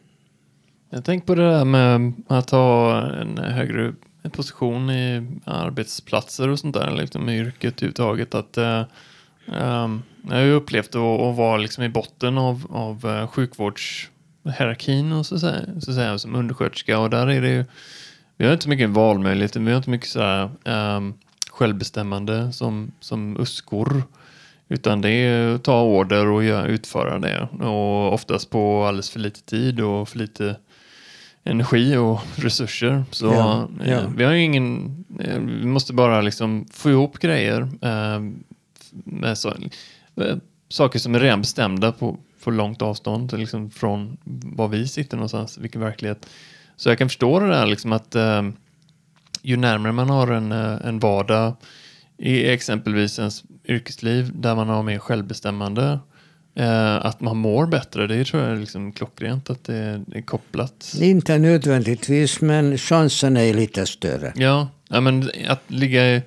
Jag 0.90 1.06
tänker 1.06 1.28
på 1.28 1.36
det 1.36 1.50
där 1.52 1.66
med 1.66 2.14
att 2.28 2.50
ha 2.50 3.02
en 3.12 3.38
högre 3.38 3.94
position 4.30 4.90
i 4.90 5.28
arbetsplatser 5.46 6.50
och 6.50 6.60
sånt 6.60 6.76
där, 6.76 6.92
liksom 6.92 7.30
i 7.30 7.38
yrket 7.40 7.74
överhuvudtaget. 7.74 8.36
Att, 8.36 8.58
eh, 8.58 8.84
um, 9.48 10.04
jag 10.30 10.36
har 10.36 10.42
ju 10.42 10.52
upplevt 10.52 10.96
att, 10.96 10.96
att 10.96 11.36
vara 11.36 11.58
liksom 11.58 11.84
i 11.84 11.90
botten 11.90 12.38
av, 12.38 12.68
av 12.70 13.06
eh, 13.06 13.28
sjukvårdshierarkin 13.28 15.12
och 15.12 15.26
så, 15.26 15.40
säga, 15.40 15.82
så 15.82 15.94
säga, 15.94 16.18
som 16.18 16.36
undersköterska 16.36 17.00
och 17.00 17.10
där 17.10 17.28
är 17.28 17.42
det 17.42 17.50
ju, 17.50 17.66
vi 18.38 18.46
har 18.46 18.54
inte 18.54 18.64
så 18.64 18.70
mycket 18.70 18.90
valmöjligheter, 18.90 19.60
vi 19.60 19.72
har 19.72 19.78
inte 19.78 19.90
mycket 19.90 20.10
så 20.10 20.22
här, 20.22 20.50
um, 20.66 21.14
självbestämmande 21.50 22.54
som, 22.54 22.92
som 23.00 23.38
uskor. 23.38 24.04
Utan 24.68 25.02
det 25.02 25.10
är 25.10 25.56
att 25.56 25.64
ta 25.64 25.82
order 25.82 26.28
och 26.28 26.44
göra, 26.44 26.68
utföra 26.68 27.20
det. 27.20 27.48
Och 27.66 28.14
oftast 28.14 28.50
på 28.50 28.84
alldeles 28.84 29.10
för 29.10 29.20
lite 29.20 29.42
tid 29.42 29.80
och 29.80 30.10
för 30.10 30.18
lite 30.18 30.56
energi 31.46 31.98
och 31.98 32.22
resurser. 32.36 33.04
Så 33.12 33.26
ja, 33.26 33.70
ja. 33.80 33.86
Eh, 33.86 34.10
vi 34.18 34.24
har 34.24 34.34
ingen, 34.34 34.96
eh, 35.20 35.40
vi 35.40 35.66
måste 35.66 35.94
bara 35.94 36.22
liksom 36.22 36.66
få 36.72 36.90
ihop 36.90 37.20
grejer. 37.20 37.62
Eh, 37.82 38.20
med 39.04 39.38
så, 39.38 39.54
saker 40.70 41.00
som 41.00 41.16
är 41.16 41.20
redan 41.20 41.42
bestämda 41.42 41.92
på, 41.92 42.18
på 42.44 42.52
långt 42.52 42.82
avstånd 42.82 43.38
liksom 43.38 43.72
från 43.72 44.18
var 44.26 44.68
vi 44.68 44.88
sitter 44.88 45.18
någonstans, 45.18 45.58
vilken 45.58 45.82
verklighet. 45.82 46.28
Så 46.76 46.90
jag 46.90 46.98
kan 46.98 47.10
förstå 47.10 47.40
det 47.40 47.48
där 47.48 47.66
liksom 47.66 47.94
att 47.94 48.16
ju 49.42 49.58
närmare 49.58 49.92
man 49.92 50.10
har 50.10 50.28
en, 50.28 50.52
en 50.52 51.00
vardag 51.00 51.54
i 52.18 52.50
exempelvis 52.50 53.20
ens 53.20 53.44
yrkesliv 53.66 54.32
där 54.34 54.56
man 54.56 54.70
har 54.70 54.84
mer 54.84 55.00
självbestämmande 55.00 56.00
eh, 56.56 57.06
att 57.06 57.22
man 57.22 57.38
mår 57.38 57.68
bättre, 57.68 58.08
det 58.08 58.26
tror 58.26 58.44
jag 58.44 58.52
är 58.52 58.56
liksom 58.56 58.92
klockrent 58.92 59.50
att 59.50 59.64
det 59.64 60.02
är 60.12 60.22
kopplat. 60.22 60.96
Inte 61.02 61.38
nödvändigtvis, 61.38 62.42
men 62.42 62.78
chansen 62.78 63.38
är 63.38 63.54
lite 63.54 63.86
större. 63.86 64.34
Ja, 64.36 64.68
ja 64.90 65.02
men 65.02 65.30
att 65.48 65.62
ligga 65.68 66.16
i, 66.16 66.22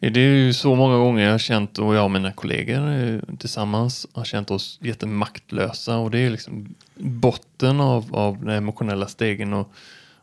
det 0.00 0.20
är 0.20 0.34
ju 0.34 0.52
så 0.52 0.74
många 0.74 0.96
gånger 0.96 1.24
jag 1.24 1.32
har 1.32 1.38
känt, 1.38 1.78
och 1.78 1.94
jag 1.94 2.04
och 2.04 2.10
mina 2.10 2.32
kollegor 2.32 2.90
eh, 2.90 3.36
tillsammans 3.38 4.06
har 4.12 4.24
känt 4.24 4.50
oss 4.50 4.78
jättemaktlösa 4.82 5.96
och 5.96 6.10
det 6.10 6.18
är 6.18 6.30
liksom 6.30 6.74
botten 6.94 7.80
av, 7.80 8.16
av 8.16 8.44
den 8.44 8.50
emotionella 8.50 9.06
stegen 9.06 9.52
och 9.52 9.72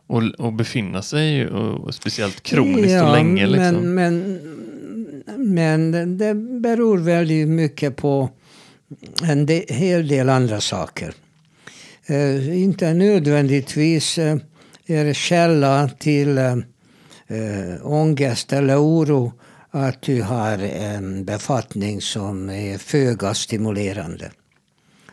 och, 0.08 0.24
och 0.24 0.54
befinna 0.54 1.02
sig, 1.02 1.48
och, 1.48 1.94
speciellt 1.94 2.44
kroniskt 2.44 2.92
ja, 2.92 3.08
och 3.08 3.16
länge. 3.16 3.48
Liksom. 3.48 3.96
Men, 3.96 4.40
men, 5.26 5.92
men 5.92 6.18
det 6.18 6.34
beror 6.36 6.98
väldigt 6.98 7.48
mycket 7.48 7.96
på 7.96 8.30
en 9.24 9.46
de, 9.46 9.66
hel 9.70 10.08
del 10.08 10.30
andra 10.30 10.62
saker. 10.62 11.14
Eh, 12.06 12.62
inte 12.62 12.94
nödvändigtvis 12.94 14.18
eh, 14.18 14.38
är 14.86 15.14
källa 15.14 15.90
till 16.00 16.38
eh, 16.38 16.58
eh, 17.28 17.76
ångest 17.84 18.54
eller 18.54 18.78
oro 18.78 19.34
att 19.72 20.02
du 20.02 20.22
har 20.22 20.58
en 20.58 21.26
befattning 21.26 22.02
som 22.02 22.50
är 22.50 22.78
föga 22.78 23.34
stimulerande. 23.34 24.32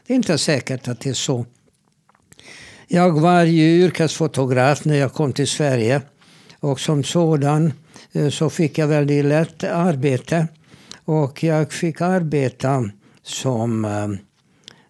Det 0.07 0.13
är 0.13 0.17
inte 0.17 0.39
säkert 0.39 0.89
att 0.89 1.01
det 1.01 1.11
är 1.11 1.15
så. 1.15 1.47
Jag 2.89 3.21
var 3.21 3.45
ju 3.45 3.85
yrkesfotograf 3.85 4.85
när 4.85 4.97
jag 4.97 5.13
kom 5.13 5.33
till 5.33 5.49
Sverige. 5.49 6.03
Och 6.61 6.81
som 6.81 7.05
sådan 7.05 7.73
eh, 8.13 8.29
så 8.29 8.51
fick 8.51 8.79
jag 8.79 8.87
väldigt 8.87 9.25
lätt 9.25 9.65
arbete. 9.65 10.49
Och 11.05 11.45
jag 11.45 11.73
fick 11.73 12.01
arbeta 12.01 12.91
som 13.31 13.85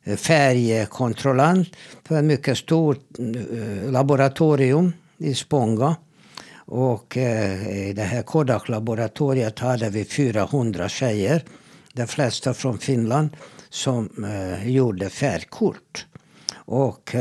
eh, 0.04 0.16
färgkontrollant 0.16 1.68
för 2.08 2.18
ett 2.18 2.24
mycket 2.24 2.58
stort 2.58 3.18
eh, 3.18 3.90
laboratorium 3.90 4.92
i 5.18 5.34
Spånga. 5.34 5.96
Och 6.56 7.16
eh, 7.16 7.88
i 7.88 7.92
det 7.92 8.02
här 8.02 8.22
Kodak-laboratoriet 8.22 9.58
hade 9.58 9.90
vi 9.90 10.04
400 10.04 10.88
tjejer, 10.88 11.44
de 11.92 12.06
flesta 12.06 12.54
från 12.54 12.78
Finland, 12.78 13.30
som 13.68 14.26
gjorde 14.64 15.10
färgkort. 15.10 16.06
Och 16.54 17.14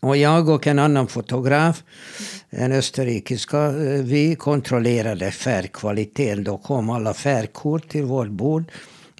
och 0.00 0.16
jag 0.16 0.48
och 0.48 0.66
en 0.66 0.78
annan 0.78 1.06
fotograf, 1.06 1.82
en 2.50 2.72
österrikiska, 2.72 3.70
vi 4.02 4.36
kontrollerade 4.36 5.30
färgkvaliteten. 5.30 6.44
Då 6.44 6.58
kom 6.58 6.90
alla 6.90 7.14
färgkort 7.14 7.88
till 7.88 8.04
vårt 8.04 8.28
bord. 8.28 8.64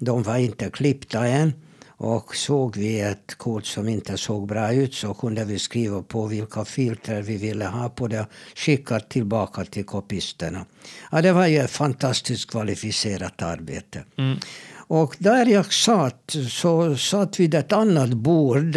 De 0.01 0.23
var 0.23 0.37
inte 0.37 0.69
klippta 0.69 1.27
än. 1.27 1.53
Och 1.87 2.35
såg 2.35 2.77
vi 2.77 2.99
ett 2.99 3.35
kort 3.37 3.65
som 3.65 3.87
inte 3.87 4.17
såg 4.17 4.47
bra 4.47 4.73
ut 4.73 4.93
så 4.93 5.13
kunde 5.13 5.45
vi 5.45 5.59
skriva 5.59 6.01
på 6.01 6.25
vilka 6.25 6.65
filter 6.65 7.21
vi 7.21 7.37
ville 7.37 7.65
ha 7.65 7.89
på 7.89 8.07
det. 8.07 8.25
Skicka 8.55 8.99
tillbaka 8.99 9.65
till 9.65 9.85
kopisterna. 9.85 10.65
Ja, 11.11 11.21
det 11.21 11.31
var 11.31 11.47
ju 11.47 11.57
ett 11.57 11.71
fantastiskt 11.71 12.51
kvalificerat 12.51 13.41
arbete. 13.41 14.03
Mm. 14.17 14.37
Och 14.73 15.15
där 15.19 15.45
jag 15.45 15.73
satt 15.73 16.35
så 16.49 16.97
satt 16.97 17.39
vid 17.39 17.55
ett 17.55 17.71
annat 17.71 18.13
bord 18.13 18.75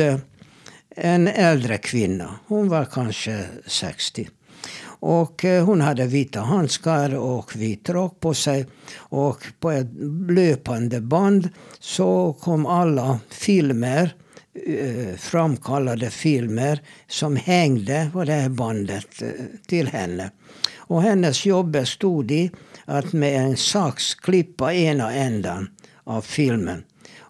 en 0.97 1.29
äldre 1.29 1.79
kvinna. 1.79 2.39
Hon 2.47 2.69
var 2.69 2.85
kanske 2.85 3.45
60. 3.67 4.29
Och 5.07 5.45
eh, 5.45 5.65
hon 5.65 5.81
hade 5.81 6.07
vita 6.07 6.41
handskar 6.41 7.15
och 7.15 7.57
vit 7.57 7.89
rock 7.89 8.21
på 8.21 8.35
sig. 8.35 8.67
Och 8.97 9.47
på 9.61 9.71
ett 9.71 9.87
löpande 10.29 11.01
band 11.01 11.49
så 11.81 12.33
kom 12.41 12.67
alla 12.67 13.19
filmer, 13.29 14.15
eh, 14.67 15.17
framkallade 15.17 16.11
filmer 16.11 16.81
som 17.09 17.37
hängde 17.37 18.11
på 18.13 18.25
det 18.25 18.33
här 18.33 18.49
bandet 18.49 19.23
eh, 19.23 19.29
till 19.67 19.89
henne. 19.89 20.31
Och 20.77 21.03
hennes 21.03 21.47
jobb 21.47 21.71
bestod 21.71 22.31
i 22.31 22.51
att 22.85 23.13
med 23.13 23.41
en 23.41 23.57
sax 23.57 24.15
klippa 24.15 24.75
ena 24.75 25.13
ändan 25.13 25.69
av 26.05 26.21
filmen. 26.21 26.85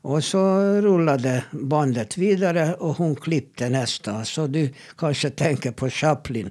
Och 0.05 0.25
så 0.25 0.59
rullade 0.81 1.45
bandet 1.51 2.19
vidare 2.19 2.75
och 2.75 2.97
hon 2.97 3.17
klippte 3.17 3.69
nästa. 3.69 4.25
Så 4.25 4.47
du 4.47 4.71
kanske 4.99 5.31
tänker 5.31 5.71
på 5.71 5.91
Chaplin. 5.91 6.51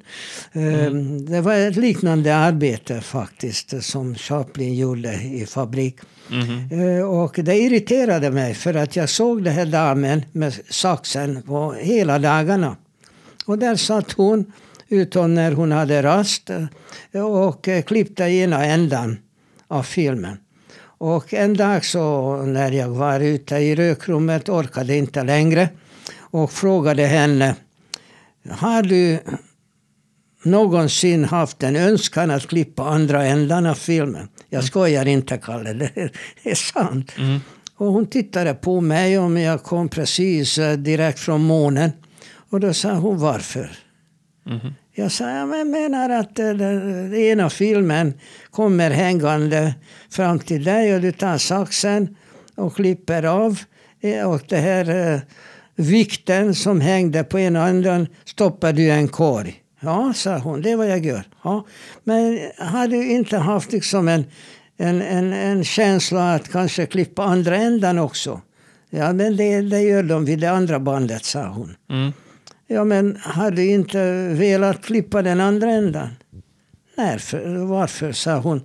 Mm. 0.53 1.25
Det 1.25 1.41
var 1.41 1.53
ett 1.53 1.75
liknande 1.75 2.35
arbete 2.35 3.01
faktiskt 3.01 3.83
som 3.83 4.15
Chaplin 4.15 4.75
gjorde 4.75 5.13
i 5.13 5.45
fabrik. 5.45 5.95
Mm. 6.31 7.07
Och 7.07 7.39
det 7.43 7.55
irriterade 7.55 8.31
mig 8.31 8.53
för 8.53 8.73
att 8.73 8.95
jag 8.95 9.09
såg 9.09 9.43
den 9.43 9.53
här 9.53 9.65
damen 9.65 10.21
med 10.31 10.53
saxen 10.69 11.41
på 11.41 11.73
hela 11.73 12.19
dagarna. 12.19 12.77
Och 13.45 13.57
där 13.57 13.75
satt 13.75 14.11
hon, 14.11 14.51
utom 14.89 15.35
när 15.35 15.51
hon 15.51 15.71
hade 15.71 16.03
rast, 16.03 16.49
och 17.13 17.67
klippte 17.85 18.23
ena 18.23 18.65
ändan 18.65 19.17
av 19.67 19.83
filmen. 19.83 20.37
Och 21.05 21.33
en 21.33 21.53
dag 21.53 21.85
så 21.85 22.35
när 22.45 22.71
jag 22.71 22.89
var 22.89 23.19
ute 23.19 23.55
i 23.55 23.75
rökrummet 23.75 24.49
orkade 24.49 24.95
inte 24.95 25.23
längre 25.23 25.69
och 26.19 26.51
frågade 26.51 27.05
henne 27.05 27.55
Har 28.49 28.83
du 28.83 29.19
någonsin 30.43 31.25
haft 31.25 31.63
en 31.63 31.75
önskan 31.75 32.31
att 32.31 32.47
klippa 32.47 32.83
andra 32.83 33.25
ändan 33.25 33.65
av 33.65 33.73
filmen? 33.73 34.27
Jag 34.49 34.59
mm. 34.59 34.67
skojar 34.67 35.05
inte, 35.05 35.37
Kalle. 35.37 35.73
Det 35.73 35.99
är 36.43 36.55
sant. 36.55 37.11
Mm. 37.17 37.39
Och 37.77 37.87
hon 37.87 38.05
tittade 38.05 38.53
på 38.53 38.81
mig 38.81 39.17
om 39.17 39.37
jag 39.37 39.63
kom 39.63 39.89
precis 39.89 40.57
eh, 40.57 40.77
direkt 40.77 41.19
från 41.19 41.41
månen. 41.41 41.91
Och 42.49 42.59
då 42.59 42.73
sa 42.73 42.93
hon 42.93 43.17
varför. 43.17 43.71
Mm. 44.49 44.73
Jag 44.95 45.11
sa, 45.11 45.29
jag 45.29 45.67
menar 45.67 46.09
att 46.09 46.39
eh, 46.39 46.49
eh, 46.49 46.55
den 46.55 47.15
ena 47.15 47.49
filmen 47.49 48.13
kommer 48.51 48.91
hängande 48.91 49.75
fram 50.09 50.39
till 50.39 50.63
dig 50.63 50.95
och 50.95 51.01
du 51.01 51.11
tar 51.11 51.37
saxen 51.37 52.15
och 52.55 52.75
klipper 52.75 53.23
av. 53.23 53.59
Eh, 54.01 54.31
och 54.31 54.41
det 54.47 54.57
här 54.57 55.13
eh, 55.13 55.19
vikten 55.75 56.55
som 56.55 56.81
hängde 56.81 57.23
på 57.23 57.39
ena 57.39 57.67
änden 57.67 58.07
stoppar 58.25 58.73
du 58.73 58.81
i 58.81 58.89
en 58.89 59.07
korg. 59.07 59.55
Ja, 59.79 60.13
sa 60.15 60.37
hon, 60.37 60.61
det 60.61 60.71
är 60.71 60.75
vad 60.75 60.89
jag 60.89 61.05
gör. 61.05 61.23
Ja. 61.43 61.65
Men 62.03 62.39
har 62.57 62.87
du 62.87 63.11
inte 63.11 63.37
haft 63.37 63.71
liksom 63.71 64.07
en, 64.07 64.25
en, 64.77 65.01
en, 65.01 65.33
en 65.33 65.63
känsla 65.63 66.33
att 66.33 66.51
kanske 66.51 66.85
klippa 66.85 67.23
andra 67.23 67.55
änden 67.55 67.99
också? 67.99 68.41
Ja, 68.89 69.13
men 69.13 69.37
det, 69.37 69.61
det 69.61 69.81
gör 69.81 70.03
de 70.03 70.25
vid 70.25 70.39
det 70.39 70.51
andra 70.51 70.79
bandet, 70.79 71.25
sa 71.25 71.47
hon. 71.47 71.75
Mm. 71.89 72.13
Ja, 72.67 72.83
men 72.83 73.17
har 73.21 73.51
du 73.51 73.69
inte 73.71 74.27
velat 74.27 74.81
klippa 74.81 75.21
den 75.21 75.39
andra 75.39 75.71
ändan? 75.71 76.09
Nej, 76.97 77.19
för, 77.19 77.65
varför, 77.65 78.11
sa 78.11 78.37
hon. 78.37 78.61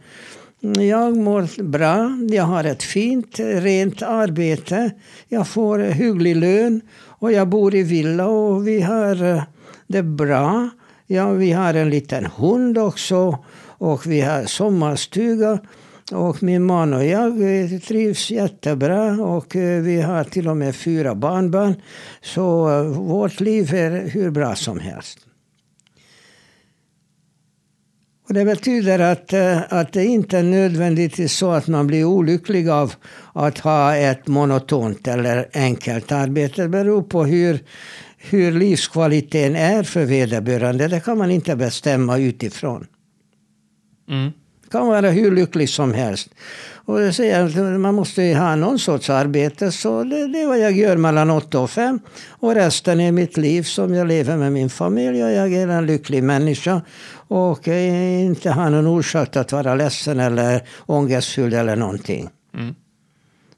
Jag 0.60 1.16
mår 1.16 1.62
bra, 1.62 2.18
jag 2.30 2.44
har 2.44 2.64
ett 2.64 2.82
fint, 2.82 3.40
rent 3.40 4.02
arbete, 4.02 4.90
jag 5.28 5.48
får 5.48 5.78
hygglig 5.78 6.36
lön 6.36 6.80
och 7.00 7.32
jag 7.32 7.48
bor 7.48 7.74
i 7.74 7.82
villa 7.82 8.26
och 8.26 8.68
vi 8.68 8.80
har 8.80 9.24
eh, 9.24 9.42
det 9.86 10.02
bra. 10.02 10.68
Ja, 11.06 11.30
vi 11.30 11.52
har 11.52 11.74
en 11.74 11.90
liten 11.90 12.26
hund 12.26 12.78
också 12.78 13.38
och 13.78 14.06
vi 14.06 14.20
har 14.20 14.44
sommarstuga. 14.44 15.58
Och 16.12 16.42
min 16.42 16.64
man 16.64 16.94
och 16.94 17.04
jag 17.04 17.32
trivs 17.82 18.30
jättebra 18.30 19.12
och 19.12 19.56
eh, 19.56 19.82
vi 19.82 20.00
har 20.00 20.24
till 20.24 20.48
och 20.48 20.56
med 20.56 20.76
fyra 20.76 21.14
barnbarn. 21.14 21.74
Så 22.22 22.70
eh, 22.70 22.82
vårt 22.82 23.40
liv 23.40 23.74
är 23.74 24.08
hur 24.08 24.30
bra 24.30 24.54
som 24.54 24.78
helst. 24.80 25.18
Och 28.28 28.34
det 28.34 28.44
betyder 28.44 28.98
att, 28.98 29.32
eh, 29.32 29.72
att 29.72 29.92
det 29.92 30.04
inte 30.04 30.38
är 30.38 30.42
nödvändigtvis 30.42 31.32
så 31.32 31.50
att 31.50 31.68
man 31.68 31.86
blir 31.86 32.04
olycklig 32.04 32.68
av 32.68 32.94
att 33.32 33.58
ha 33.58 33.96
ett 33.96 34.26
monotont 34.26 35.08
eller 35.08 35.48
enkelt 35.52 36.12
arbete. 36.12 36.62
Det 36.62 36.68
beror 36.68 37.02
på 37.02 37.24
hur, 37.24 37.60
hur 38.18 38.52
livskvaliteten 38.52 39.56
är 39.56 39.82
för 39.82 40.04
vederbörande. 40.04 40.88
Det 40.88 41.00
kan 41.00 41.18
man 41.18 41.30
inte 41.30 41.56
bestämma 41.56 42.18
utifrån. 42.18 42.86
Mm 44.08 44.32
kan 44.70 44.86
vara 44.86 45.10
hur 45.10 45.30
lycklig 45.30 45.68
som 45.68 45.94
helst. 45.94 46.28
Och 46.88 47.02
jag 47.02 47.14
säger 47.14 47.44
att 47.44 47.80
man 47.80 47.94
måste 47.94 48.22
ha 48.22 48.56
någon 48.56 48.78
sorts 48.78 49.10
arbete. 49.10 49.72
Så 49.72 50.04
det, 50.04 50.26
det, 50.26 50.42
är 50.42 50.46
vad 50.46 50.58
jag 50.58 50.72
gör 50.72 50.96
mellan 50.96 51.30
8 51.30 51.60
och 51.60 51.70
5. 51.70 52.00
Och 52.28 52.54
resten 52.54 53.00
är 53.00 53.12
mitt 53.12 53.36
liv 53.36 53.62
som 53.62 53.94
jag 53.94 54.08
lever 54.08 54.36
med 54.36 54.52
min 54.52 54.70
familj. 54.70 55.24
Och 55.24 55.30
jag 55.30 55.52
är 55.52 55.68
en 55.68 55.86
lycklig 55.86 56.22
människa. 56.22 56.82
Och 57.28 57.68
inte 57.68 58.50
har 58.50 58.70
någon 58.70 58.86
orsak 58.86 59.36
att 59.36 59.52
vara 59.52 59.74
ledsen 59.74 60.20
eller 60.20 60.62
ångestfylld 60.86 61.54
eller 61.54 61.76
någonting. 61.76 62.28
Mm. 62.54 62.74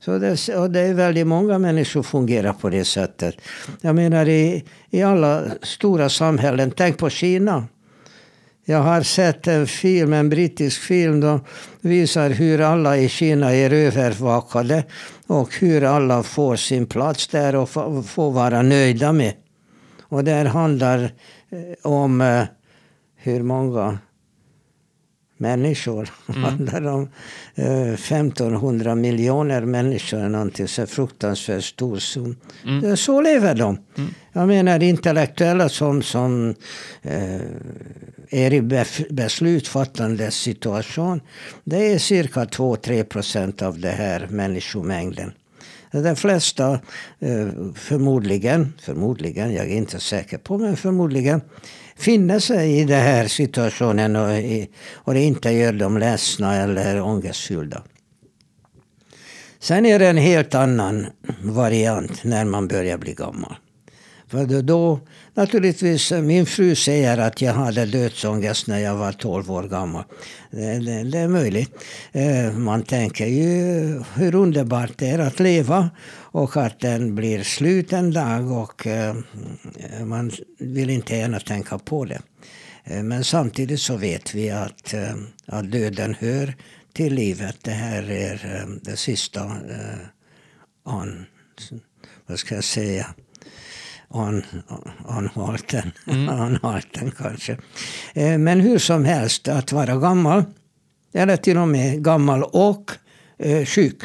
Så 0.04 0.18
det, 0.18 0.48
och 0.48 0.70
det 0.70 0.80
är 0.80 0.94
väldigt 0.94 1.26
många 1.26 1.58
människor 1.58 2.02
som 2.02 2.04
fungerar 2.04 2.52
på 2.52 2.68
det 2.68 2.84
sättet. 2.84 3.34
Jag 3.80 3.94
menar 3.94 4.28
i, 4.28 4.64
i 4.90 5.02
alla 5.02 5.42
stora 5.62 6.08
samhällen. 6.08 6.70
Tänk 6.76 6.98
på 6.98 7.10
Kina. 7.10 7.66
Jag 8.70 8.82
har 8.82 9.02
sett 9.02 9.46
en 9.46 9.66
film, 9.66 10.12
en 10.12 10.28
brittisk 10.28 10.80
film, 10.80 11.22
som 11.22 11.40
visar 11.80 12.30
hur 12.30 12.60
alla 12.60 12.96
i 12.96 13.08
Kina 13.08 13.54
är 13.54 13.72
övervakade 13.72 14.84
och 15.26 15.54
hur 15.54 15.84
alla 15.84 16.22
får 16.22 16.56
sin 16.56 16.86
plats 16.86 17.28
där 17.28 17.54
och 17.54 17.70
får 18.06 18.30
vara 18.30 18.62
nöjda 18.62 19.12
med. 19.12 19.32
Och 20.02 20.24
det 20.24 20.48
handlar 20.48 21.02
eh, 21.02 21.10
om 21.82 22.20
eh, 22.20 22.44
hur 23.16 23.42
många 23.42 23.98
människor. 25.40 26.08
Mm. 26.30 26.42
handlar 26.42 26.86
om 26.86 27.08
eh, 27.54 27.92
1500 27.92 28.94
miljoner 28.94 29.60
människor. 29.60 30.28
Någonting 30.28 30.68
så 30.68 30.86
fruktansvärt 30.86 31.64
stor 31.64 31.98
sum. 31.98 32.36
Mm. 32.66 32.96
Så 32.96 33.20
lever 33.20 33.54
de. 33.54 33.78
Mm. 33.96 34.14
Jag 34.32 34.48
menar 34.48 34.82
intellektuella 34.82 35.68
som, 35.68 36.02
som 36.02 36.54
eh, 37.02 37.40
är 38.30 38.52
i 38.52 38.84
beslutfattande 39.10 40.30
situation. 40.30 41.20
Det 41.64 41.92
är 41.92 41.98
cirka 41.98 42.44
2-3 42.44 43.04
procent 43.04 43.62
av 43.62 43.78
den 43.78 43.94
här 43.94 44.26
människomängden. 44.30 45.32
De 45.92 46.16
flesta, 46.16 46.72
eh, 47.18 47.48
förmodligen, 47.74 48.72
förmodligen, 48.82 49.54
jag 49.54 49.66
är 49.66 49.76
inte 49.76 50.00
säker 50.00 50.38
på, 50.38 50.58
men 50.58 50.76
förmodligen 50.76 51.40
finna 52.00 52.40
sig 52.40 52.78
i 52.80 52.84
den 52.84 53.02
här 53.02 53.28
situationen 53.28 54.16
och, 54.16 54.28
och 54.92 55.14
det 55.14 55.20
inte 55.20 55.50
gör 55.50 55.72
dem 55.72 55.98
ledsna 55.98 56.56
eller 56.56 57.00
ångestfyllda. 57.00 57.82
Sen 59.58 59.86
är 59.86 59.98
det 59.98 60.06
en 60.06 60.16
helt 60.16 60.54
annan 60.54 61.06
variant 61.42 62.24
när 62.24 62.44
man 62.44 62.68
börjar 62.68 62.98
bli 62.98 63.14
gammal. 63.14 63.54
För 64.30 64.62
då, 64.62 65.00
naturligtvis, 65.34 66.12
min 66.12 66.46
fru 66.46 66.74
säger 66.74 67.18
att 67.18 67.42
jag 67.42 67.52
hade 67.52 67.86
dödsångest 67.86 68.66
när 68.66 68.78
jag 68.78 68.96
var 68.96 69.12
12 69.12 69.50
år 69.50 69.62
gammal. 69.62 70.04
Det, 70.50 70.78
det, 70.78 71.02
det, 71.02 71.18
är 71.18 71.28
möjligt. 71.28 71.70
Eh, 72.12 72.52
man 72.52 72.82
tänker 72.82 73.26
ju 73.26 74.02
hur 74.14 74.34
underbart 74.34 74.90
det 74.96 75.06
är 75.06 75.18
att 75.18 75.40
leva 75.40 75.90
och 76.32 76.56
att 76.56 76.80
den 76.80 77.14
blir 77.14 77.42
slut 77.42 77.92
en 77.92 78.10
dag 78.10 78.50
och 78.50 78.86
eh, 78.86 79.16
man 80.04 80.30
vill 80.58 80.90
inte 80.90 81.16
gärna 81.16 81.40
tänka 81.40 81.78
på 81.78 82.04
det. 82.04 82.20
Eh, 82.84 83.02
men 83.02 83.24
samtidigt 83.24 83.80
så 83.80 83.96
vet 83.96 84.34
vi 84.34 84.50
att, 84.50 84.94
att 85.46 85.72
döden 85.72 86.16
hör 86.20 86.54
till 86.92 87.14
livet. 87.14 87.56
Det 87.62 87.70
här 87.70 88.10
är 88.10 88.66
det 88.82 88.96
sista 88.96 89.56
an, 90.84 91.26
vad 92.26 92.38
ska 92.38 92.54
jag 92.54 92.64
säga, 92.64 93.14
an, 94.08 94.42
anhalten. 95.08 95.90
Mm. 96.06 96.28
anhalten 96.40 97.10
kanske. 97.10 97.58
Eh, 98.14 98.38
men 98.38 98.60
hur 98.60 98.78
som 98.78 99.04
helst, 99.04 99.48
att 99.48 99.72
vara 99.72 99.96
gammal, 99.96 100.44
eller 101.12 101.36
till 101.36 101.58
och 101.58 101.68
med 101.68 102.04
gammal 102.04 102.42
och 102.42 102.90
eh, 103.38 103.64
sjuk. 103.64 104.02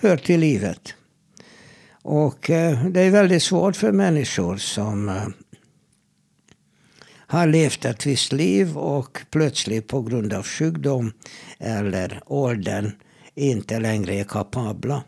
Hör 0.00 0.16
till 0.16 0.40
livet. 0.40 0.94
Och 2.02 2.50
eh, 2.50 2.86
det 2.86 3.00
är 3.00 3.10
väldigt 3.10 3.42
svårt 3.42 3.76
för 3.76 3.92
människor 3.92 4.56
som 4.56 5.08
eh, 5.08 5.26
har 7.26 7.46
levt 7.46 7.84
ett 7.84 8.06
visst 8.06 8.32
liv 8.32 8.76
och 8.76 9.18
plötsligt 9.30 9.86
på 9.86 10.02
grund 10.02 10.32
av 10.32 10.42
sjukdom 10.46 11.12
eller 11.58 12.20
åldern 12.26 12.92
inte 13.34 13.80
längre 13.80 14.14
är 14.14 14.24
kapabla 14.24 15.02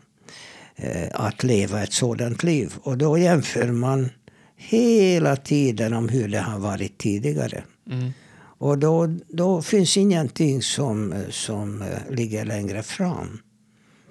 eh, 0.75 1.07
att 1.13 1.43
leva 1.43 1.83
ett 1.83 1.93
sådant 1.93 2.43
liv. 2.43 2.73
Och 2.81 2.97
då 2.97 3.17
jämför 3.17 3.67
man 3.67 4.09
hela 4.55 5.35
tiden 5.35 5.93
om 5.93 6.09
hur 6.09 6.27
det 6.27 6.39
har 6.39 6.59
varit 6.59 6.97
tidigare. 6.97 7.63
Mm. 7.91 8.11
Och 8.59 8.77
då, 8.77 9.07
då 9.27 9.61
finns 9.61 9.97
ingenting 9.97 10.61
som, 10.61 11.23
som 11.29 11.83
ligger 12.09 12.45
längre 12.45 12.83
fram. 12.83 13.39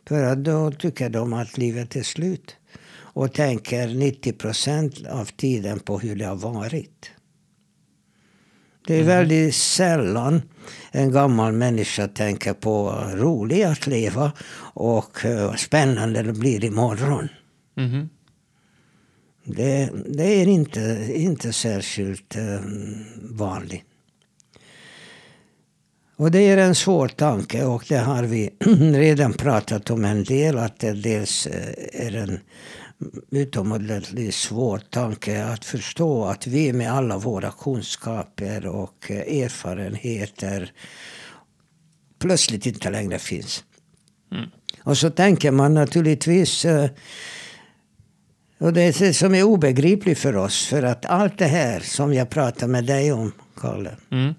För 0.08 0.22
att 0.22 0.44
då 0.44 0.70
tycker 0.70 1.10
de 1.10 1.32
att 1.32 1.58
livet 1.58 1.96
är 1.96 2.02
slut. 2.02 2.56
Och 2.90 3.32
tänker 3.32 3.88
90 3.88 4.32
procent 4.32 5.06
av 5.06 5.24
tiden 5.24 5.80
på 5.80 5.98
hur 5.98 6.16
det 6.16 6.24
har 6.24 6.36
varit. 6.36 7.10
Det 8.86 8.94
är 8.94 9.02
mm. 9.02 9.06
väldigt 9.06 9.54
sällan 9.54 10.42
en 10.90 11.12
gammal 11.12 11.52
människa 11.52 12.08
tänker 12.08 12.52
på 12.52 12.90
roligt 13.14 13.66
att 13.66 13.86
leva 13.86 14.32
och 14.74 15.24
uh, 15.24 15.54
spännande 15.54 16.22
det 16.22 16.32
blir 16.32 16.64
imorgon. 16.64 17.28
Mm. 17.76 18.08
Det, 19.44 19.90
det 20.06 20.42
är 20.42 20.46
inte, 20.46 21.10
inte 21.14 21.52
särskilt 21.52 22.36
uh, 22.36 22.60
vanligt. 23.22 23.84
Och 26.18 26.30
det 26.30 26.38
är 26.38 26.56
en 26.56 26.74
svår 26.74 27.08
tanke 27.08 27.64
och 27.64 27.84
det 27.88 27.96
har 27.96 28.22
vi 28.22 28.50
redan 28.94 29.32
pratat 29.32 29.90
om 29.90 30.04
en 30.04 30.24
del. 30.24 30.58
Att 30.58 30.78
det 30.80 30.92
dels 30.92 31.46
eh, 31.46 32.06
är 32.06 32.16
en 32.16 32.40
utomordentligt 33.30 34.34
svår 34.34 34.78
tanke 34.78 35.44
att 35.44 35.64
förstå 35.64 36.24
att 36.24 36.46
vi 36.46 36.72
med 36.72 36.92
alla 36.92 37.18
våra 37.18 37.50
kunskaper 37.50 38.66
och 38.66 39.10
erfarenheter 39.10 40.72
plötsligt 42.18 42.66
inte 42.66 42.90
längre 42.90 43.18
finns. 43.18 43.64
Mm. 44.32 44.50
Och 44.82 44.98
så 44.98 45.10
tänker 45.10 45.50
man 45.50 45.74
naturligtvis 45.74 46.64
eh, 46.64 46.90
och 48.58 48.72
det 48.72 48.82
är 48.82 48.98
det 48.98 49.14
som 49.14 49.34
är 49.34 49.42
obegripligt 49.42 50.18
för 50.18 50.36
oss. 50.36 50.66
För 50.66 50.82
att 50.82 51.06
allt 51.06 51.38
det 51.38 51.46
här 51.46 51.80
som 51.80 52.14
jag 52.14 52.30
pratar 52.30 52.66
med 52.66 52.84
dig 52.84 53.12
om, 53.12 53.32
Kalle. 53.60 53.96
Mm. 54.10 54.34